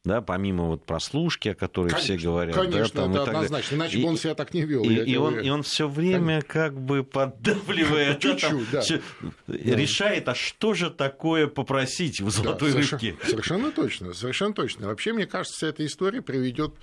[0.03, 2.55] Да, помимо вот прослушки, о которой конечно, все говорят.
[2.55, 4.83] Конечно, да, там, это однозначно, иначе и, бы он себя так не вел.
[4.83, 8.23] И, и, он, и он все время как бы поддавливает,
[9.47, 13.15] решает, а что же такое попросить в золотой рыбке.
[13.23, 14.87] Совершенно точно, совершенно точно.
[14.87, 16.73] Вообще, мне кажется, вся эта история приведет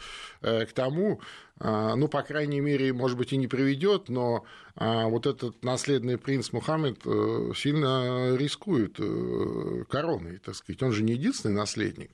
[0.43, 1.21] э, к тому,
[1.59, 6.19] а, ну, по крайней мере, может быть, и не приведет, но а, вот этот наследный
[6.19, 10.83] принц Мухаммед э, сильно рискует э, короной, так сказать.
[10.83, 12.11] Он же не единственный наследник.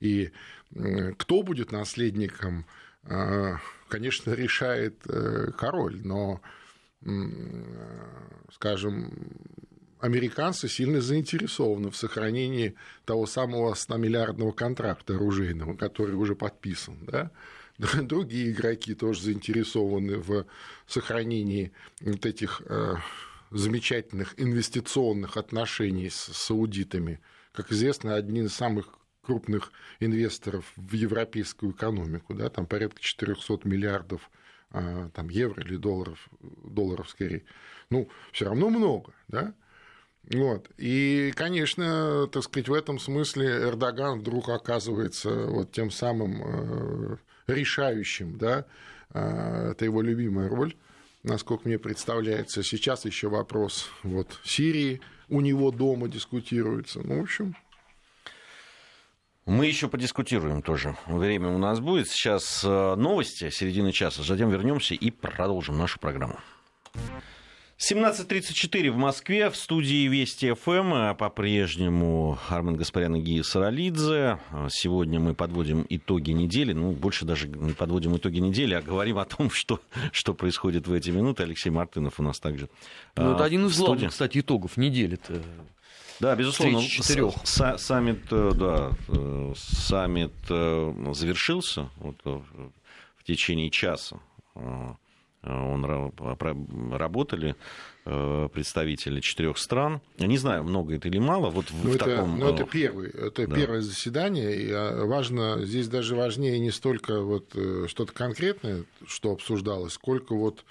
[0.00, 0.30] И
[1.18, 2.64] кто будет наследником,
[3.04, 6.40] а, конечно, решает э, король, но,
[8.52, 9.12] скажем,
[10.02, 12.74] американцы сильно заинтересованы в сохранении
[13.04, 16.98] того самого 100-миллиардного контракта оружейного, который уже подписан.
[17.06, 17.30] Да?
[17.78, 20.46] Другие игроки тоже заинтересованы в
[20.86, 22.96] сохранении вот этих э,
[23.50, 27.20] замечательных инвестиционных отношений с саудитами.
[27.52, 28.88] Как известно, одни из самых
[29.24, 34.30] крупных инвесторов в европейскую экономику, да, там порядка 400 миллиардов
[34.70, 37.44] а, там, евро или долларов, долларов скорее.
[37.90, 39.54] Ну, все равно много, да.
[40.32, 40.70] Вот.
[40.78, 47.16] И, конечно, так сказать, в этом смысле Эрдоган вдруг оказывается вот тем самым э,
[47.48, 48.66] решающим, да,
[49.10, 50.74] а, это его любимая роль,
[51.22, 52.62] насколько мне представляется.
[52.62, 57.00] Сейчас еще вопрос вот Сирии у него дома дискутируется.
[57.04, 57.56] Ну, в общем,
[59.46, 60.96] мы еще подискутируем тоже.
[61.06, 62.08] Время у нас будет.
[62.08, 64.22] Сейчас э, новости середины часа.
[64.22, 66.38] Затем вернемся и продолжим нашу программу.
[67.78, 74.38] 17.34 в Москве, в студии Вести ФМ, а по-прежнему Армен Гаспарян и Гия Саралидзе.
[74.70, 79.24] Сегодня мы подводим итоги недели, ну, больше даже не подводим итоги недели, а говорим о
[79.24, 79.80] том, что,
[80.12, 81.42] что происходит в эти минуты.
[81.42, 82.68] Алексей Мартынов у нас также
[83.16, 85.42] Ну, это один из главных, кстати, итогов недели-то.
[86.22, 86.80] Да, безусловно.
[86.80, 87.34] Четырех.
[87.44, 94.20] Саммит, э, да, э, саммит э, завершился вот, в течение часа.
[95.44, 96.12] Он
[96.92, 97.56] работали
[98.04, 100.00] представители четырех стран.
[100.18, 101.50] Я не знаю, много это или мало.
[101.50, 102.38] Вот в, ну, в это, таком...
[102.38, 103.56] ну, это, первый, это да.
[103.56, 104.54] первое заседание.
[104.54, 107.56] И а, важно, здесь даже важнее не столько вот
[107.88, 110.64] что-то конкретное, что обсуждалось, сколько вот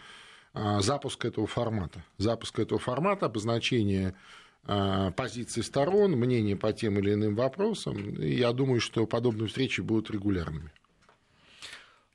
[0.54, 2.04] а, запуск этого формата.
[2.18, 4.16] Запуск этого формата, обозначение
[4.66, 8.16] позиции сторон, мнения по тем или иным вопросам.
[8.16, 10.72] И я думаю, что подобные встречи будут регулярными.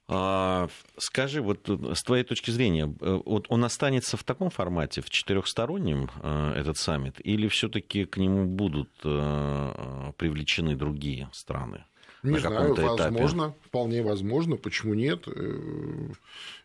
[0.08, 5.10] А, скажи, вот с твоей точки зрения, э, вот он останется в таком формате, в
[5.10, 11.84] четырехстороннем э, этот саммит, или все-таки к нему будут э, привлечены другие страны?
[12.22, 13.56] Не знаю, возможно, этапе?
[13.64, 15.26] вполне возможно, почему нет.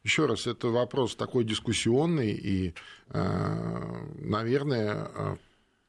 [0.03, 2.73] Еще раз, это вопрос такой дискуссионный, и,
[4.19, 5.37] наверное,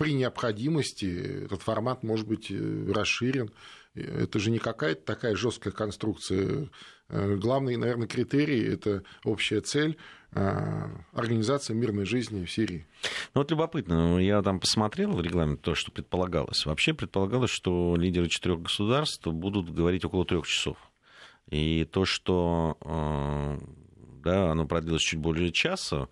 [0.02, 3.52] при необходимости этот формат может быть э, расширен.
[3.94, 6.68] Это же не какая-то такая жесткая конструкция.
[7.08, 9.96] Э, главный, наверное, критерий– это общая цель
[10.32, 12.84] э, организация мирной жизни в Сирии.
[13.32, 16.66] Ну вот любопытно, я там посмотрел в регламент то, что предполагалось.
[16.66, 20.78] Вообще предполагалось, что лидеры четырех государств будут говорить около трех часов.
[21.48, 22.76] И то, что
[24.24, 26.08] да, оно продлилось чуть более часа,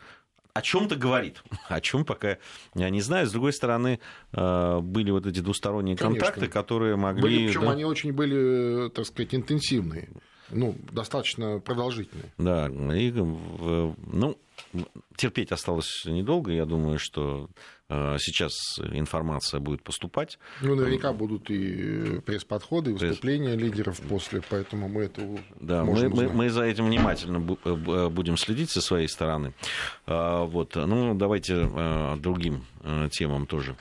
[0.53, 1.43] о чем-то говорит.
[1.69, 2.39] О чем пока
[2.75, 3.27] я не знаю.
[3.27, 4.01] С другой стороны,
[4.33, 6.27] э, были вот эти двусторонние Конечно.
[6.27, 7.23] контакты, которые могли...
[7.23, 7.71] Были, причем да...
[7.73, 10.11] они очень были, так сказать, интенсивные.
[10.51, 12.33] Ну, достаточно продолжительные.
[12.39, 14.37] Да, и, ну,
[15.17, 16.53] терпеть осталось недолго.
[16.53, 17.49] Я думаю, что
[17.89, 18.55] э, сейчас
[18.93, 20.39] информация будет поступать.
[20.61, 23.63] Ну, наверняка будут и пресс-подходы, и выступления Пресс...
[23.63, 25.23] лидеров после, поэтому мы это
[25.61, 29.55] Да, мы, мы, мы за этим внимательно э, будем следить со своей стороны.
[30.07, 32.65] А, вот, ну, давайте э, другим
[33.11, 33.77] темам тоже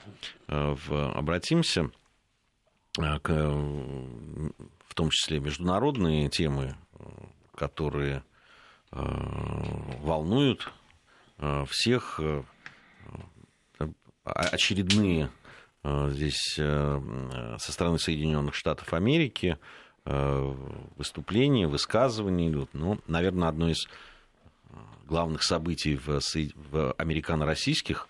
[0.48, 1.92] обратимся.
[3.22, 3.56] К,
[4.90, 6.76] в том числе международные темы,
[7.56, 8.24] которые
[8.92, 10.70] волнуют
[11.68, 12.44] всех э,
[14.24, 15.32] очередные
[15.84, 19.58] э, здесь э, со стороны Соединенных Штатов Америки
[20.96, 22.74] выступления, высказывания идут.
[22.74, 23.88] Ну, наверное, одно из
[25.06, 28.08] главных событий в американо-российских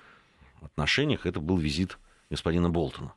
[0.62, 1.98] отношениях это был визит
[2.30, 3.13] господина Болтона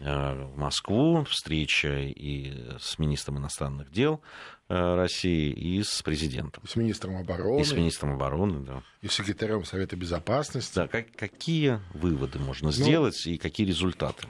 [0.00, 4.22] в Москву, встреча и с министром иностранных дел
[4.66, 6.62] Э, России и с президентом.
[6.64, 7.60] И с министром обороны.
[7.60, 8.82] И с министром обороны, да.
[9.02, 10.74] И с секретарем Совета Безопасности.
[10.74, 14.26] Да, как, какие выводы можно ну, сделать и какие результаты?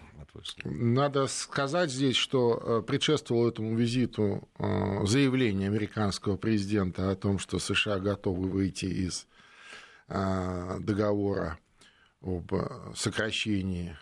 [0.65, 7.61] Надо сказать здесь, что э, предшествовало этому визиту э, заявление американского президента о том, что
[7.61, 9.27] США готовы выйти из
[10.07, 11.59] договора
[12.21, 12.53] об
[12.95, 13.97] сокращении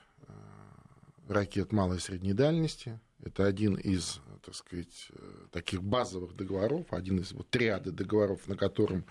[1.28, 3.00] ракет малой и средней дальности.
[3.24, 8.56] Это один из так сказать, э, таких базовых договоров, один из вот триады договоров, на,
[8.56, 9.04] котором,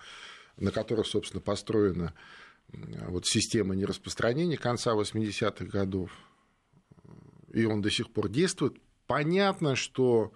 [0.56, 2.14] на которых, собственно, построена
[3.08, 6.10] вот система нераспространения конца 80-х годов,
[7.52, 8.76] и он до сих пор действует.
[9.06, 10.32] Понятно, что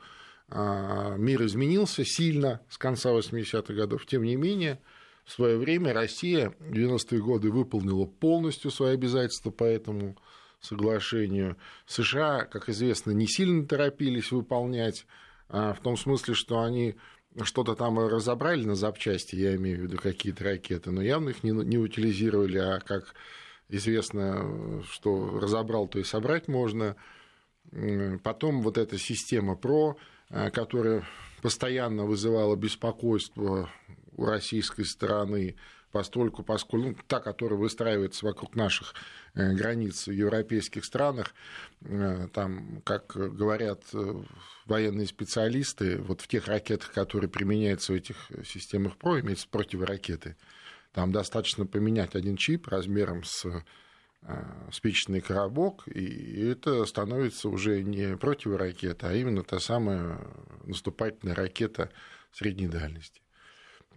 [0.49, 4.81] а, мир изменился сильно с конца 80-х годов, тем не менее,
[5.25, 10.17] в свое время Россия в 90-е годы выполнила полностью свои обязательства по этому
[10.61, 11.57] соглашению.
[11.87, 15.07] США, как известно, не сильно торопились выполнять,
[15.49, 16.97] а в том смысле, что они
[17.43, 21.51] что-то там разобрали на запчасти, я имею в виду какие-то ракеты, но явно их не,
[21.51, 23.15] не утилизировали, а как
[23.69, 26.97] известно, что разобрал, то и собрать можно.
[28.23, 29.97] Потом вот эта система ПРО,
[30.31, 31.05] а, которая
[31.43, 33.69] постоянно вызывала беспокойство
[34.17, 35.57] у российской стороны,
[35.97, 38.95] постольку, поскольку ну, та, которая выстраивается вокруг наших
[39.35, 41.35] э, границ в европейских странах,
[41.81, 44.23] э, там, как говорят э,
[44.67, 50.37] военные специалисты, вот в тех ракетах, которые применяются в этих системах ПРО, имеются противоракеты,
[50.93, 53.47] там достаточно поменять один чип размером с
[54.73, 60.19] спичечный коробок, и это становится уже не противоракета, а именно та самая
[60.65, 61.91] наступательная ракета
[62.33, 63.23] средней дальности.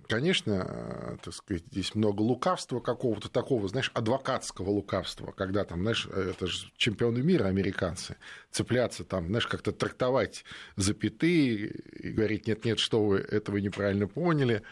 [0.10, 6.08] Конечно, э, так сказать, здесь много лукавства какого-то такого, знаешь, адвокатского лукавства, когда там, знаешь,
[6.08, 8.16] это же чемпионы мира американцы,
[8.50, 10.46] цепляться там, знаешь, как-то трактовать
[10.76, 14.64] запятые и говорить, нет-нет, что вы этого неправильно поняли.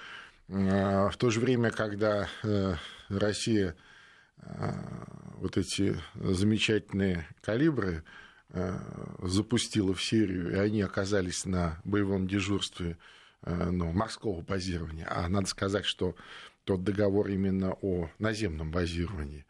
[0.49, 2.73] А в то же время, когда э,
[3.07, 3.75] Россия
[4.41, 4.71] э,
[5.35, 8.03] вот эти замечательные калибры
[9.21, 12.97] запустила в Сирию, и они оказались на боевом дежурстве
[13.45, 16.15] ну, морского базирования, а надо сказать, что
[16.63, 19.45] тот договор именно о наземном базировании,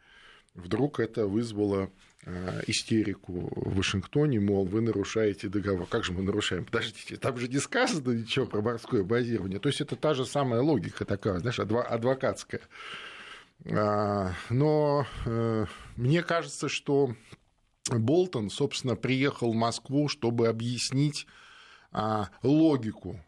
[0.54, 1.90] вдруг это вызвало
[2.24, 5.86] э, истерику в Вашингтоне, мол, вы нарушаете договор.
[5.86, 6.64] Как же мы нарушаем?
[6.64, 9.58] Подождите, там же не сказано ничего про морское базирование.
[9.58, 12.60] То есть это та же самая логика такая, знаешь, адвокатская.
[13.66, 17.14] А, но э, мне кажется, что
[17.90, 21.26] Болтон, собственно, приехал в Москву, чтобы объяснить
[21.90, 23.20] а, логику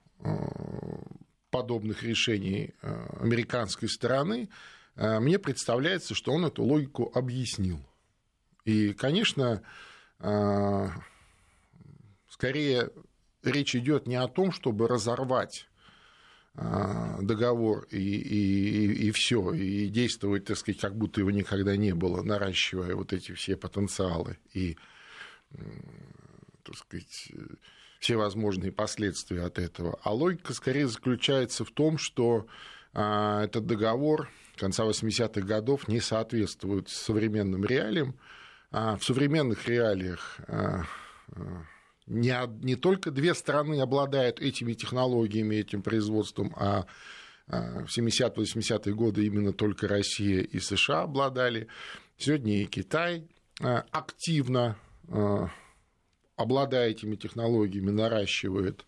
[1.50, 4.48] подобных решений э, американской стороны,
[4.96, 7.80] э, мне представляется, что он эту логику объяснил.
[8.64, 9.62] И, конечно,
[10.20, 10.88] э,
[12.28, 12.90] скорее
[13.42, 15.66] речь идет не о том, чтобы разорвать
[16.52, 22.22] договор и, и, и все, и действовать, так сказать, как будто его никогда не было,
[22.22, 24.76] наращивая вот эти все потенциалы и,
[26.64, 27.30] так сказать,
[28.00, 30.00] все возможные последствия от этого.
[30.02, 32.46] А логика скорее заключается в том, что
[32.94, 38.18] а, этот договор конца 80-х годов не соответствует современным реалиям.
[38.72, 40.84] А в современных реалиях а,
[42.06, 42.34] не,
[42.64, 46.86] не только две страны обладают этими технологиями, этим производством, а
[47.46, 51.66] в 70-80-е годы именно только Россия и США обладали.
[52.16, 54.76] Сегодня и Китай активно
[56.40, 58.84] обладая этими технологиями, наращивает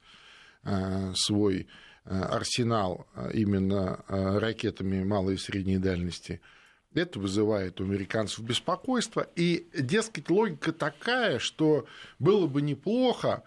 [1.15, 1.67] свой
[2.05, 6.41] арсенал именно ракетами малой и средней дальности–
[6.95, 9.27] это вызывает у американцев беспокойство.
[9.35, 11.87] И, дескать, логика такая, что
[12.19, 13.43] было бы неплохо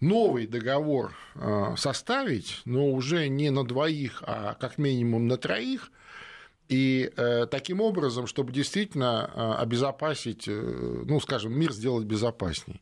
[0.00, 1.16] новый договор
[1.76, 5.90] составить, но уже не на двоих, а как минимум на троих,
[6.68, 10.52] и э, таким образом, чтобы действительно обезопасить, э,
[11.04, 12.80] ну, скажем, мир сделать безопасней.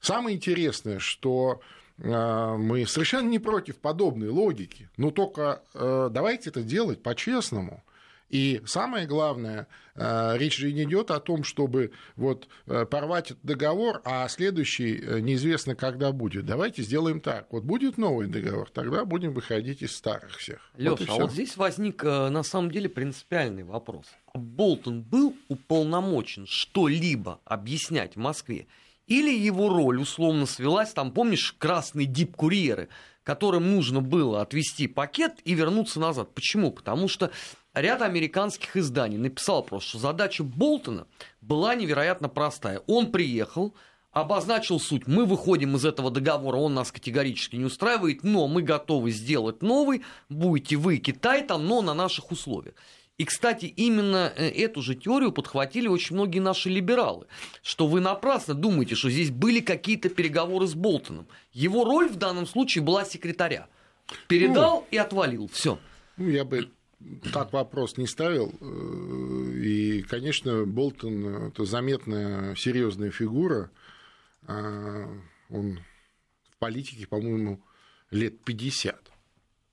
[0.00, 1.60] Самое интересное, что
[1.98, 7.84] мы совершенно не против подобной логики, но только э, давайте это делать по-честному.
[8.30, 13.44] И самое главное, э, речь же не идет о том, чтобы вот э, порвать этот
[13.44, 16.46] договор, а следующий э, неизвестно когда будет.
[16.46, 17.48] Давайте сделаем так.
[17.52, 20.70] Вот будет новый договор, тогда будем выходить из старых всех.
[20.76, 24.06] Леша, вот а вот здесь возник на самом деле принципиальный вопрос.
[24.32, 28.68] Болтон был уполномочен что-либо объяснять в Москве?
[29.10, 32.88] Или его роль условно свелась, там, помнишь, красные дип-курьеры,
[33.24, 36.32] которым нужно было отвезти пакет и вернуться назад.
[36.32, 36.70] Почему?
[36.70, 37.32] Потому что
[37.74, 41.08] ряд американских изданий написал просто, что задача Болтона
[41.40, 42.82] была невероятно простая.
[42.86, 43.74] Он приехал,
[44.12, 45.08] обозначил суть.
[45.08, 50.02] Мы выходим из этого договора, он нас категорически не устраивает, но мы готовы сделать новый,
[50.28, 52.76] будете вы, Китай, там, но на наших условиях.
[53.20, 57.26] И, кстати, именно э, эту же теорию подхватили очень многие наши либералы,
[57.62, 61.26] что вы напрасно думаете, что здесь были какие-то переговоры с Болтоном.
[61.52, 63.68] Его роль в данном случае была секретаря.
[64.26, 65.50] Передал ну, и отвалил.
[65.52, 65.78] Все.
[66.16, 66.70] Ну, я бы
[67.30, 68.54] так вопрос не ставил.
[68.58, 73.70] Э, и, конечно, Болтон– это заметная, серьезная фигура.
[74.46, 75.14] А,
[75.50, 75.78] он
[76.50, 77.60] в политике, по-моему,
[78.10, 79.12] лет 50.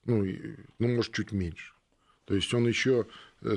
[0.03, 0.25] Ну,
[0.79, 1.71] ну, может, чуть меньше.
[2.27, 3.07] То есть он еще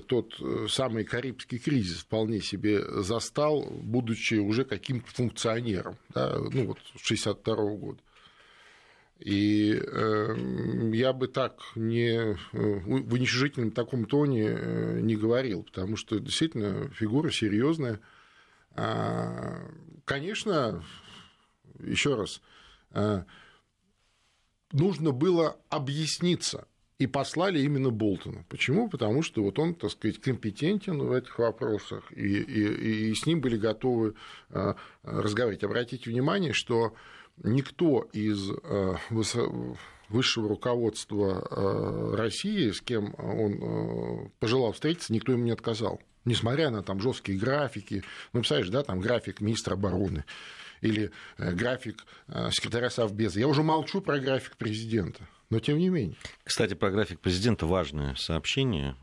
[0.07, 6.79] тот э, самый Карибский кризис вполне себе застал, будучи уже каким-то функционером, да, ну вот
[6.97, 8.01] с 62 года.
[9.21, 15.97] И э, я бы так не, э, в уничижительном таком тоне э, не говорил, потому
[15.97, 18.01] что действительно фигура серьезная.
[18.73, 19.61] А,
[20.07, 20.83] конечно,
[21.81, 22.41] еще раз,
[22.93, 23.25] э,
[24.73, 26.67] нужно было объясниться,
[27.01, 28.45] и послали именно Болтона.
[28.49, 28.89] Почему?
[28.89, 33.41] Потому что вот он, так сказать, компетентен в этих вопросах, и, и, и с ним
[33.41, 34.15] были готовы
[35.03, 35.65] разговаривать.
[35.65, 36.95] Обратите внимание, что
[37.43, 38.95] никто из э,
[40.09, 46.01] высшего руководства э, России, с кем он э, пожелал встретиться, никто ему не отказал.
[46.27, 50.25] Несмотря на там жесткие графики, ну, представляешь, да, там график министра обороны
[50.83, 52.05] или график
[52.51, 53.41] секретаря Совбеза.
[53.41, 56.17] Я уже молчу про график президента, но тем не менее.
[56.45, 58.97] Кстати, про график президента важное сообщение.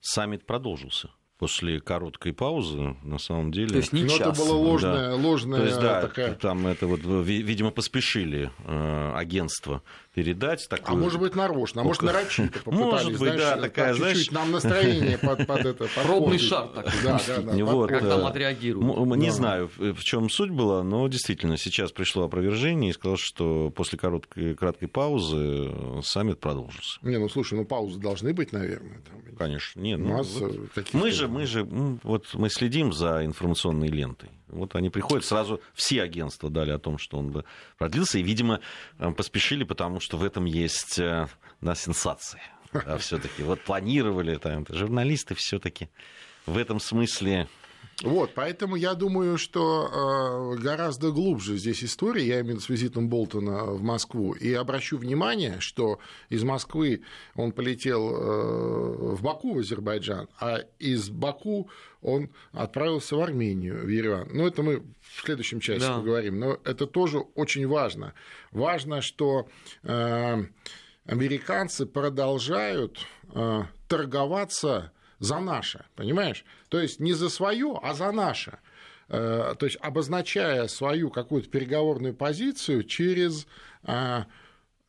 [0.00, 3.70] Саммит продолжился после короткой паузы, на самом деле.
[3.70, 4.20] То есть не час.
[4.20, 5.14] это была ложная, да.
[5.16, 6.34] ложная То есть, да, такая...
[6.34, 9.82] Там это вот, видимо, поспешили э, агентство
[10.14, 10.66] передать.
[10.68, 10.96] Такую...
[10.96, 13.04] А может быть, нарочно, а может, нарочито попытались.
[13.04, 14.16] Может быть, да, такая, знаешь...
[14.16, 15.88] Чуть-чуть нам настроение под, под это...
[16.04, 16.92] Пробный шар такой.
[17.04, 17.64] Да, да, да.
[17.64, 19.16] Вот, как там э, отреагируют.
[19.16, 23.98] Не знаю, в чем суть была, но действительно, сейчас пришло опровержение и сказал, что после
[23.98, 25.70] короткой, краткой паузы
[26.02, 26.98] саммит продолжится.
[27.02, 29.00] Не, ну слушай, ну паузы должны быть, наверное.
[29.08, 29.80] Там, Конечно.
[29.80, 31.64] Нет, ну, вот, мы же, мы же,
[32.02, 34.30] вот мы следим за информационной лентой.
[34.50, 37.44] Вот они приходят, сразу все агентства дали о том, что он бы
[37.78, 38.60] продлился, и, видимо,
[38.98, 41.28] э, поспешили, потому что в этом есть да,
[41.60, 42.42] э, сенсация.
[42.72, 45.88] Да, все-таки вот планировали там журналисты все-таки
[46.46, 47.48] в этом смысле
[48.02, 53.64] вот, поэтому я думаю, что э, гораздо глубже здесь история, я виду с визитом Болтона
[53.64, 55.98] в Москву, и обращу внимание, что
[56.30, 57.02] из Москвы
[57.34, 61.68] он полетел э, в Баку, в Азербайджан, а из Баку
[62.00, 64.28] он отправился в Армению, в Ереван.
[64.32, 65.98] Ну, это мы в следующем части да.
[65.98, 68.14] поговорим, но это тоже очень важно.
[68.50, 69.46] Важно, что
[69.82, 70.44] э,
[71.04, 72.98] американцы продолжают
[73.86, 76.44] торговаться за наше, понимаешь?
[76.68, 78.58] То есть не за свое, а за наше.
[79.08, 83.46] Э, то есть обозначая свою какую-то переговорную позицию через
[83.82, 84.26] а,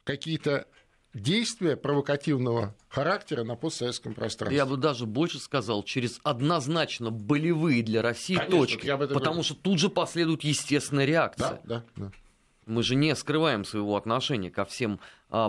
[0.04, 0.68] какие-то
[1.14, 4.58] действия провокативного характера на постсоветском пространстве.
[4.58, 9.44] Я бы даже больше сказал, через однозначно болевые для России Конечно, точки, потому говорю.
[9.44, 11.62] что тут же последует естественная реакция.
[11.64, 12.12] Да, да, да.
[12.68, 15.00] Мы же не скрываем своего отношения ко всем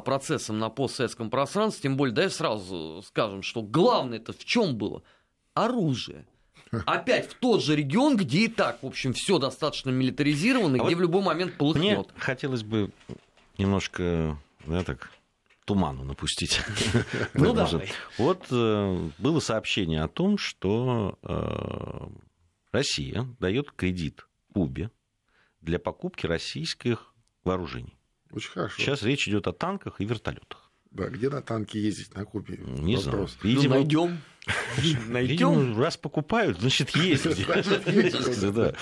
[0.04, 1.82] процессам на постсоветском пространстве.
[1.82, 5.02] Тем более, давай сразу скажем, что главное это в чем было?
[5.54, 6.26] Оружие.
[6.86, 10.94] опять в тот же регион, где и так, в общем, все достаточно милитаризировано, а где
[10.94, 12.10] вот в любой момент полыхнет.
[12.10, 12.90] Мне хотелось бы
[13.58, 15.10] немножко, да, так,
[15.64, 16.60] туману напустить.
[17.34, 17.68] Ну да.
[18.18, 22.08] Вот э, было сообщение о том, что э,
[22.72, 24.90] Россия дает кредит Кубе
[25.60, 27.14] для покупки российских
[27.44, 27.96] вооружений.
[28.32, 28.76] Очень хорошо.
[28.82, 30.70] Сейчас речь идет о танках и вертолетах.
[30.90, 32.56] Да, где на танке ездить на Кубе?
[32.58, 33.36] Не Вопрос.
[33.40, 33.56] знаю.
[33.56, 34.18] Видимо, ну, найдем.
[35.08, 35.78] Найдем.
[35.78, 36.90] Раз покупают, значит,
[38.54, 38.74] да.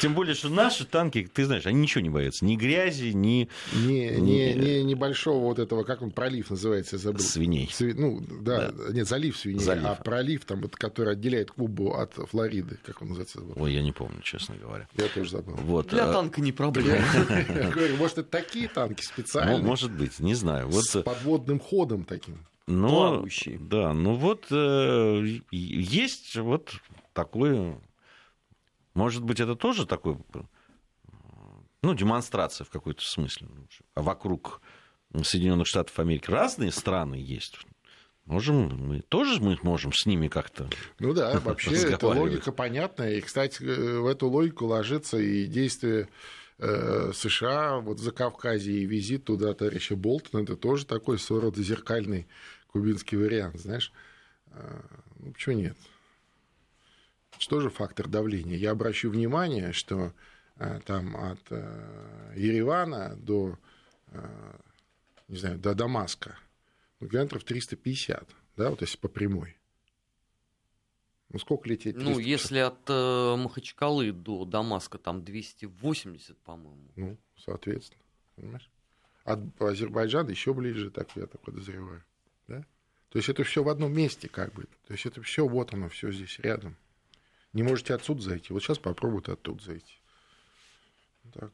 [0.00, 2.44] Тем более, что наши танки, ты знаешь, они ничего не боятся.
[2.44, 3.48] Ни грязи, ни...
[3.72, 7.20] Не, не небольшого вот этого, как он, пролив называется, забыл.
[7.20, 7.70] Свиней.
[7.72, 7.94] Сви...
[7.94, 13.08] Ну, да, нет, залив свиней, а пролив, там, который отделяет Кубу от Флориды, как он
[13.08, 13.40] называется.
[13.56, 14.86] Ой, я не помню, честно говоря.
[14.96, 15.54] Я тоже забыл.
[15.54, 15.88] Вот.
[15.88, 16.12] Для а...
[16.12, 17.02] танка не проблема.
[17.98, 19.58] Может, это такие танки специальные?
[19.58, 20.70] Может быть, не знаю.
[20.72, 22.38] С подводным ходом таким.
[22.66, 23.58] Но, Плавающие.
[23.58, 26.74] Да, ну вот э, есть вот
[27.12, 27.80] такое,
[28.94, 30.18] может быть, это тоже такой,
[31.82, 33.48] ну, демонстрация в какой-то смысле.
[33.94, 34.60] А вокруг
[35.22, 37.58] Соединенных Штатов Америки разные страны есть.
[38.24, 40.68] Можем, мы тоже мы можем с ними как-то.
[40.98, 43.14] Ну да, вообще эта логика понятная.
[43.14, 46.08] И, кстати, в эту логику ложится и действие
[46.58, 50.42] э, США вот за Кавказе и визит туда товарища Болтона.
[50.42, 52.26] Это тоже такой своего рода зеркальный
[52.68, 53.92] кубинский вариант, знаешь.
[54.52, 54.84] А,
[55.18, 55.76] ну, почему нет?
[57.38, 58.56] Что же фактор давления?
[58.56, 60.12] Я обращу внимание, что
[60.56, 63.58] а, там от а, Еревана до,
[65.28, 66.38] не знаю, до Дамаска
[67.00, 69.56] ну, километров 350, да, вот если по прямой.
[71.28, 71.96] Ну, сколько лететь?
[71.96, 72.14] 350?
[72.14, 76.88] Ну, если от э, Махачкалы до Дамаска, там 280, по-моему.
[76.96, 78.02] Ну, соответственно,
[78.36, 78.70] понимаешь?
[79.24, 82.04] От Азербайджана еще ближе, так я так подозреваю.
[82.48, 82.64] Да?
[83.10, 84.64] То есть это все в одном месте, как бы.
[84.86, 86.76] То есть это все вот оно, все здесь рядом.
[87.52, 88.52] Не можете отсюда зайти.
[88.52, 89.98] Вот сейчас попробуйте оттуда зайти.
[91.32, 91.50] Так.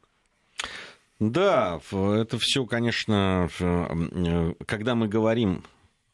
[1.19, 5.63] Да, это все, конечно, э, когда мы говорим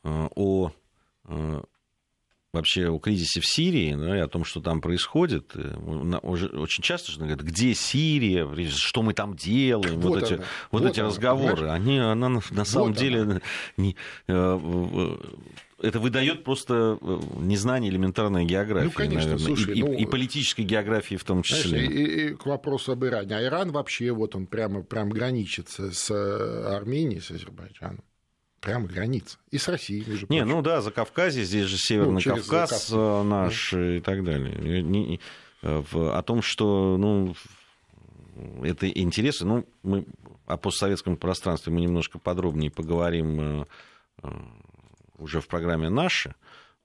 [0.03, 0.71] э, о
[1.25, 1.61] э,
[2.51, 5.51] вообще о кризисе в Сирии, да, и о том, что там происходит.
[5.55, 10.33] Э, очень часто же говорят, где Сирия, что мы там делаем, вот, вот эти,
[10.71, 11.55] вот вот эти она, разговоры.
[11.55, 11.81] Понимаешь?
[11.81, 12.95] Они, она на вот самом она.
[12.95, 13.41] деле
[13.77, 13.95] не,
[14.27, 15.17] э,
[15.81, 20.63] это выдает просто э, незнание элементарной географии, ну, конечно, наверное, слушай, и, ну, и политической
[20.63, 21.69] географии в том числе.
[21.69, 23.35] Знаешь, и, и к вопросу об Иране.
[23.35, 28.03] А Иран вообще вот он прямо, прямо граничит с Арменией, с Азербайджаном.
[28.61, 29.37] Прямо граница.
[29.51, 32.89] И с Россией, между Не, ну да, за Кавказе, здесь же Северный ну, Кавказ Закавказ.
[32.91, 33.95] Э, наш да.
[33.95, 34.81] и так далее.
[34.81, 35.19] Не,
[35.61, 37.35] в, о том, что ну,
[38.63, 40.05] это интересы, ну, мы
[40.45, 43.65] о постсоветском пространстве мы немножко подробнее поговорим э,
[44.23, 44.29] э,
[45.17, 46.33] уже в программе «Наши»,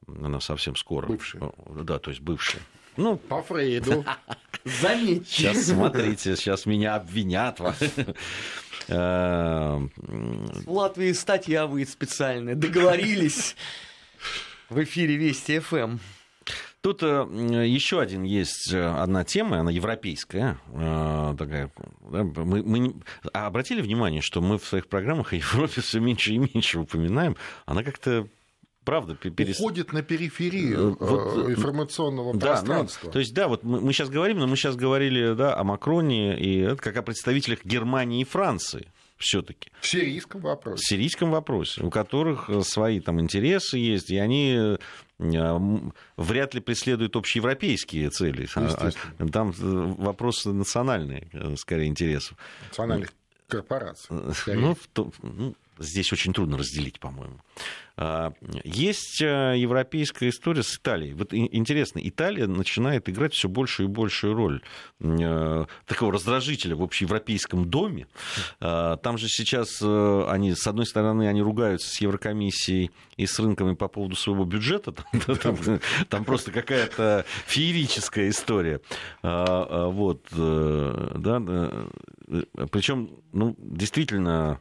[0.07, 1.07] она совсем скоро.
[1.07, 1.53] Бывшие.
[1.83, 2.63] Да, то есть бывшие.
[2.97, 4.05] Ну, по Фрейду.
[4.65, 5.25] Заметьте.
[5.31, 7.61] Сейчас смотрите, сейчас меня обвинят.
[8.89, 9.91] В
[10.67, 12.55] Латвии статья выйдет специальная.
[12.55, 13.57] Договорились
[14.69, 15.99] в эфире Вести ФМ.
[16.85, 17.07] Тут э,
[17.67, 20.59] еще один есть э, одна тема, она европейская.
[20.75, 21.71] Э, такая,
[22.11, 22.95] да, мы, мы
[23.33, 27.39] обратили внимание, что мы в своих программах о Европе все меньше и меньше упоминаем.
[27.65, 28.29] Она как-то
[28.85, 29.59] правда перес...
[29.59, 33.07] уходит на периферию э, вот, э, информационного да, ну, пространства.
[33.07, 35.65] Ну, то есть, да, вот мы, мы сейчас говорим, но мы сейчас говорили да, о
[35.65, 39.71] Макроне и как о представителях Германии и Франции все-таки.
[39.81, 40.83] В сирийском вопросе.
[40.83, 44.77] В сирийском вопросе, у которых э, свои там интересы есть, и они
[46.17, 48.49] вряд ли преследуют общеевропейские цели.
[48.57, 52.37] А, а там вопросы национальные, скорее, интересов.
[52.69, 53.13] Национальных
[53.47, 54.17] корпораций.
[54.49, 57.41] Ну, то, ну, здесь очень трудно разделить, по-моему.
[57.97, 58.33] А,
[58.65, 61.13] есть э, европейская история с Италией.
[61.15, 64.63] Вот интересно, Италия начинает играть все большую и большую роль
[65.01, 68.09] э, такого раздражителя в общеевропейском доме.
[68.61, 73.39] А, там же сейчас э, они, с одной стороны, они ругаются с Еврокомиссией и с
[73.39, 74.93] рынками по поводу своего бюджета.
[75.25, 78.81] Там, там, там просто какая-то феерическая история.
[79.23, 81.41] А, вот, да,
[82.71, 84.61] причем, ну, действительно,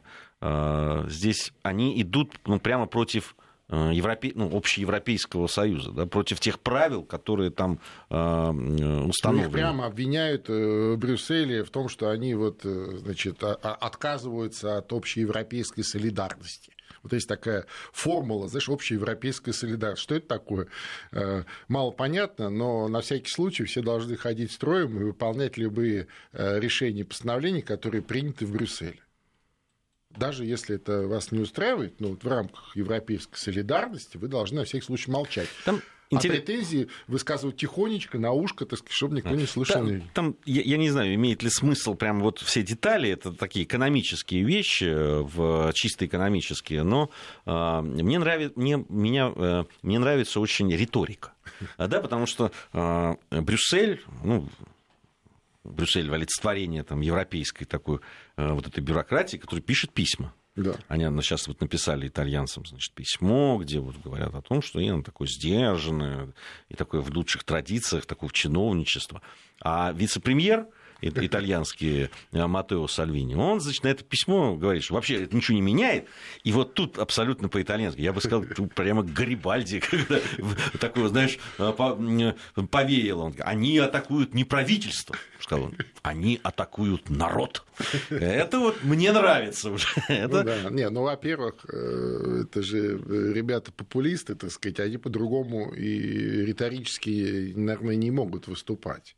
[1.08, 3.34] здесь они идут ну, прямо против
[3.68, 4.32] э, Европе...
[4.34, 7.80] ну, общеевропейского союза, да, против тех правил, которые там
[8.10, 9.46] э, установлены.
[9.46, 14.92] Их прямо обвиняют э, в Брюсселе в том, что они вот, э, значит, отказываются от
[14.92, 16.72] общеевропейской солидарности.
[17.02, 20.02] Вот есть такая формула, знаешь, общеевропейская солидарность.
[20.02, 20.68] Что это такое?
[21.68, 27.04] Мало понятно, но на всякий случай все должны ходить строем и выполнять любые решения и
[27.04, 29.00] постановления, которые приняты в Брюсселе
[30.16, 34.64] даже если это вас не устраивает, ну, вот в рамках европейской солидарности вы должны на
[34.64, 35.48] всякий случай молчать.
[35.64, 36.38] Там Интерес...
[36.38, 39.74] А претензии высказывать тихонечко, на ушко, так сказать, чтобы никто не слышал.
[39.74, 43.64] Там, там я, я не знаю, имеет ли смысл прям вот все детали, это такие
[43.64, 47.10] экономические вещи, в, чисто экономические, но
[47.46, 51.32] э, мне, нравится, мне, меня, э, мне нравится очень риторика.
[51.78, 54.48] Да, потому что э, Брюссель, ну,
[55.64, 58.00] Брюссель олицетворение там, европейской такой
[58.36, 60.34] э, вот этой бюрократии, которая пишет письма.
[60.56, 60.76] Да.
[60.86, 65.26] Они сейчас вот написали итальянцам значит, письмо, где вот говорят о том, что я такой
[65.26, 66.32] сдержанный
[66.68, 69.20] и такой в лучших традициях такого чиновничества.
[69.60, 70.68] А вице-премьер,
[71.08, 75.62] итальянский э, Матео Сальвини, он, значит, на это письмо говорит, что вообще это ничего не
[75.62, 76.06] меняет.
[76.42, 78.44] И вот тут абсолютно по-итальянски, я бы сказал,
[78.74, 80.20] прямо Гарибальди, когда
[80.78, 81.72] такое, знаешь, э,
[82.70, 83.22] повеяло.
[83.24, 87.64] Он, они атакуют не правительство, сказал он, они атакуют народ.
[88.10, 89.86] Это вот мне нравится уже.
[90.08, 90.38] Это...
[90.38, 90.70] Ну, да.
[90.70, 92.98] Не, ну, во-первых, э, это же
[93.34, 99.16] ребята-популисты, так сказать, они по-другому и риторически, наверное, не могут выступать.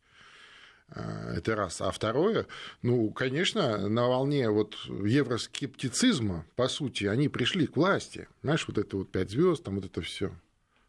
[0.91, 1.81] А, это раз.
[1.81, 2.47] А второе,
[2.83, 8.29] ну, конечно, на волне вот евроскептицизма, по сути, они пришли к власти.
[8.43, 10.33] Знаешь, вот это вот пять звезд, там вот это все.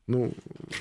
[0.08, 0.34] Ну...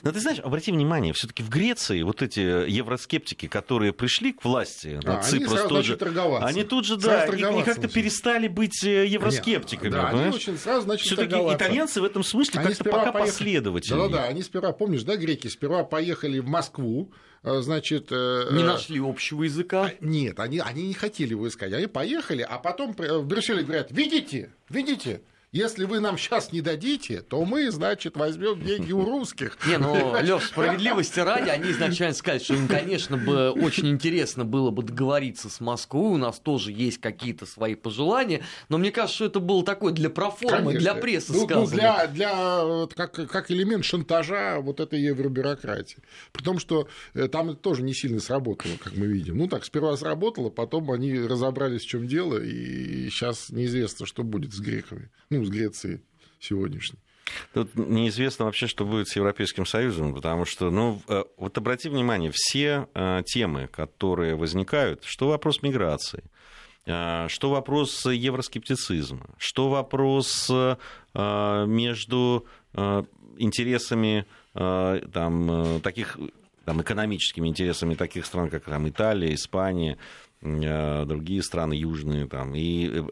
[0.02, 2.38] Но ты знаешь, обрати внимание, все-таки в Греции вот эти
[2.70, 6.46] евроскептики, которые пришли к власти, а, Ципрас они сразу же, торговаться.
[6.46, 9.88] они тут же, да, и, и как-то перестали быть э, евроскептиками.
[9.88, 13.30] Нет, да, они очень сразу начали Все-таки итальянцы в этом смысле как-то пока поехали...
[13.30, 14.08] последовательные.
[14.08, 17.10] Да-да, они сперва, помнишь, да, греки, сперва поехали в Москву,
[17.46, 18.08] значит...
[18.10, 19.86] Э, не нашли общего языка?
[19.86, 21.72] А, нет, они, они не хотели его искать.
[21.72, 25.22] Они поехали, а потом в Брюсселе говорят, видите, видите,
[25.56, 29.56] если вы нам сейчас не дадите, то мы, значит, возьмем деньги у русских.
[29.66, 34.70] Не, ну, Лев, справедливости ради, они изначально сказали, что им, конечно, бы очень интересно было
[34.70, 39.24] бы договориться с Москвой, у нас тоже есть какие-то свои пожелания, но мне кажется, что
[39.24, 40.80] это было такое для проформы, конечно.
[40.80, 41.64] для прессы ну, сказано.
[41.64, 45.98] Ну, для, для как, как элемент шантажа вот этой евробюрократии.
[46.32, 49.38] При том, что э, там это тоже не сильно сработало, как мы видим.
[49.38, 54.52] Ну, так, сперва сработало, потом они разобрались, в чем дело, и сейчас неизвестно, что будет
[54.52, 55.10] с греками.
[55.30, 56.02] Ну, с Греции
[56.40, 56.98] сегодняшней.
[57.52, 62.30] Тут неизвестно вообще, что будет с Европейским Союзом, потому что, ну, э, вот обрати внимание,
[62.32, 66.22] все э, темы, которые возникают, что вопрос миграции,
[66.86, 70.50] э, что вопрос евроскептицизма, что вопрос
[71.14, 72.46] между
[73.38, 76.18] интересами там, таких
[76.64, 79.96] там, экономическими интересами таких стран, как там, Италия, Испания,
[80.42, 83.02] другие страны южные, там, и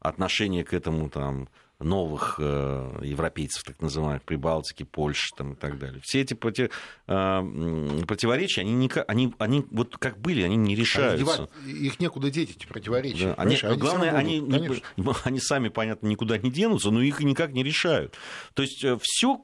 [0.00, 1.48] отношение к этому там,
[1.78, 6.00] новых э, европейцев, так называемых, Прибалтики, Польши там, и так далее.
[6.02, 6.70] Все эти проти,
[7.06, 11.48] э, противоречия, они, не, они, они вот как были, они не решаются.
[11.64, 13.28] Они их некуда деть, эти противоречия.
[13.28, 14.82] Да, они, они главное, они, не,
[15.24, 18.14] они сами, понятно, никуда не денутся, но их никак не решают.
[18.54, 19.42] То есть э, все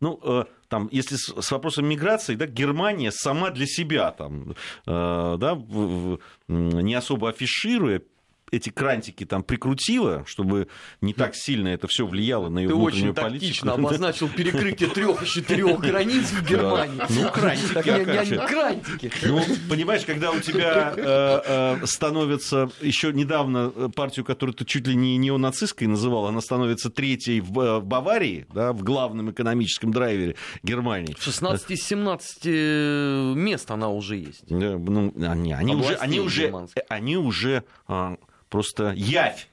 [0.00, 4.54] ну, э, там, если с, с вопросом миграции, да, Германия сама для себя, там, э,
[5.38, 5.62] да,
[6.48, 8.02] не особо афишируя,
[8.52, 10.68] эти крантики там прикрутила, чтобы
[11.00, 13.66] не так сильно это все влияло на ее Ты внутреннюю очень политику.
[13.66, 17.00] Ты обозначил перекрытие трех и четырех границ в Германии.
[17.08, 18.46] Ну, крантики.
[18.46, 19.10] крантики.
[19.22, 24.94] Ну, понимаешь, когда у тебя э, э, становится еще недавно партию, которую ты чуть ли
[24.94, 31.16] не неонацистской называл, она становится третьей в э, Баварии, да, в главном экономическом драйвере Германии.
[31.18, 32.44] В 16 из 17
[33.34, 34.44] мест она уже есть.
[34.50, 36.52] Ну, они, они уже, они уже,
[36.90, 37.64] они уже
[38.52, 39.48] просто явь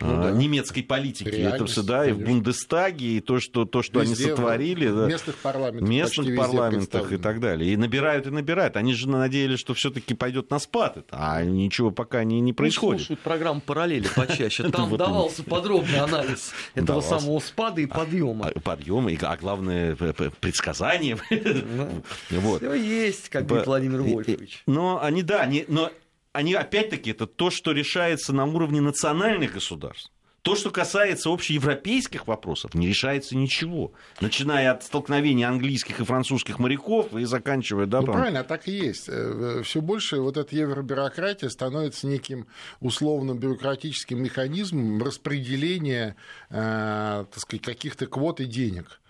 [0.00, 0.30] ну, да.
[0.30, 1.28] немецкой политики.
[1.28, 2.20] Реальность, это все, да, конечно.
[2.20, 4.86] и в Бундестаге, и то, что, то, что Везде, они сотворили.
[4.86, 5.88] В да, местных парламентах.
[5.88, 7.72] Местных парламентах и так далее.
[7.72, 8.76] И набирают, и набирают.
[8.76, 13.00] Они же надеялись, что все-таки пойдет на спад это, а ничего пока не, не происходит.
[13.00, 14.68] слушают программу параллели почаще.
[14.70, 18.52] Там давался подробный анализ этого самого спада и подъема.
[18.54, 21.18] А, подъема, а главное, предсказание.
[22.28, 24.62] Все есть, как говорит Владимир Вольфович.
[24.66, 25.90] Но они, да, но
[26.38, 30.12] они опять-таки это то, что решается на уровне национальных государств.
[30.42, 33.90] То, что касается общеевропейских вопросов, не решается ничего.
[34.20, 37.86] Начиная от столкновения английских и французских моряков и заканчивая...
[37.86, 38.14] Да, ну, там...
[38.14, 39.08] правильно, так и есть.
[39.08, 42.46] Э, Все больше вот эта евробюрократия становится неким
[42.78, 46.14] условно-бюрократическим механизмом распределения
[46.50, 49.00] э, так сказать, каких-то квот и денег.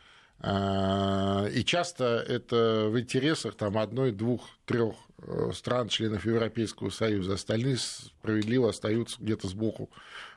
[0.40, 7.34] Э, и часто это в интересах там, одной, двух, трех Э, стран, членов Европейского Союза.
[7.34, 9.90] Остальные справедливо остаются где-то сбоку.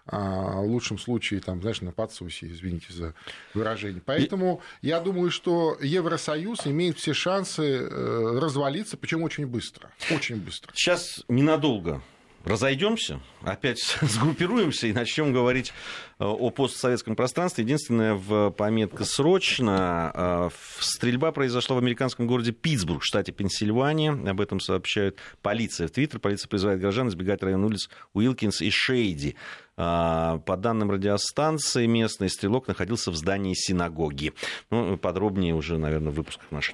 [0.07, 3.13] А в лучшем случае, там, знаешь, на подсусе, извините за
[3.53, 4.01] выражение.
[4.03, 4.87] Поэтому И...
[4.87, 9.91] я думаю, что Евросоюз имеет все шансы э, развалиться, причем очень быстро.
[10.09, 10.71] Очень быстро.
[10.73, 12.01] Сейчас ненадолго
[12.43, 15.73] разойдемся, опять сгруппируемся и начнем говорить
[16.19, 17.63] э, о постсоветском пространстве.
[17.63, 20.11] Единственная в пометка срочно.
[20.13, 24.11] Э, стрельба произошла в американском городе Питтсбург, штате Пенсильвания.
[24.11, 26.19] Об этом сообщает полиция в Твиттер.
[26.19, 29.35] Полиция призывает граждан избегать район улиц Уилкинс и Шейди.
[29.77, 34.33] Э, по данным радиостанции, местный стрелок находился в здании синагоги.
[34.69, 36.69] Ну, подробнее уже, наверное, в выпусках наших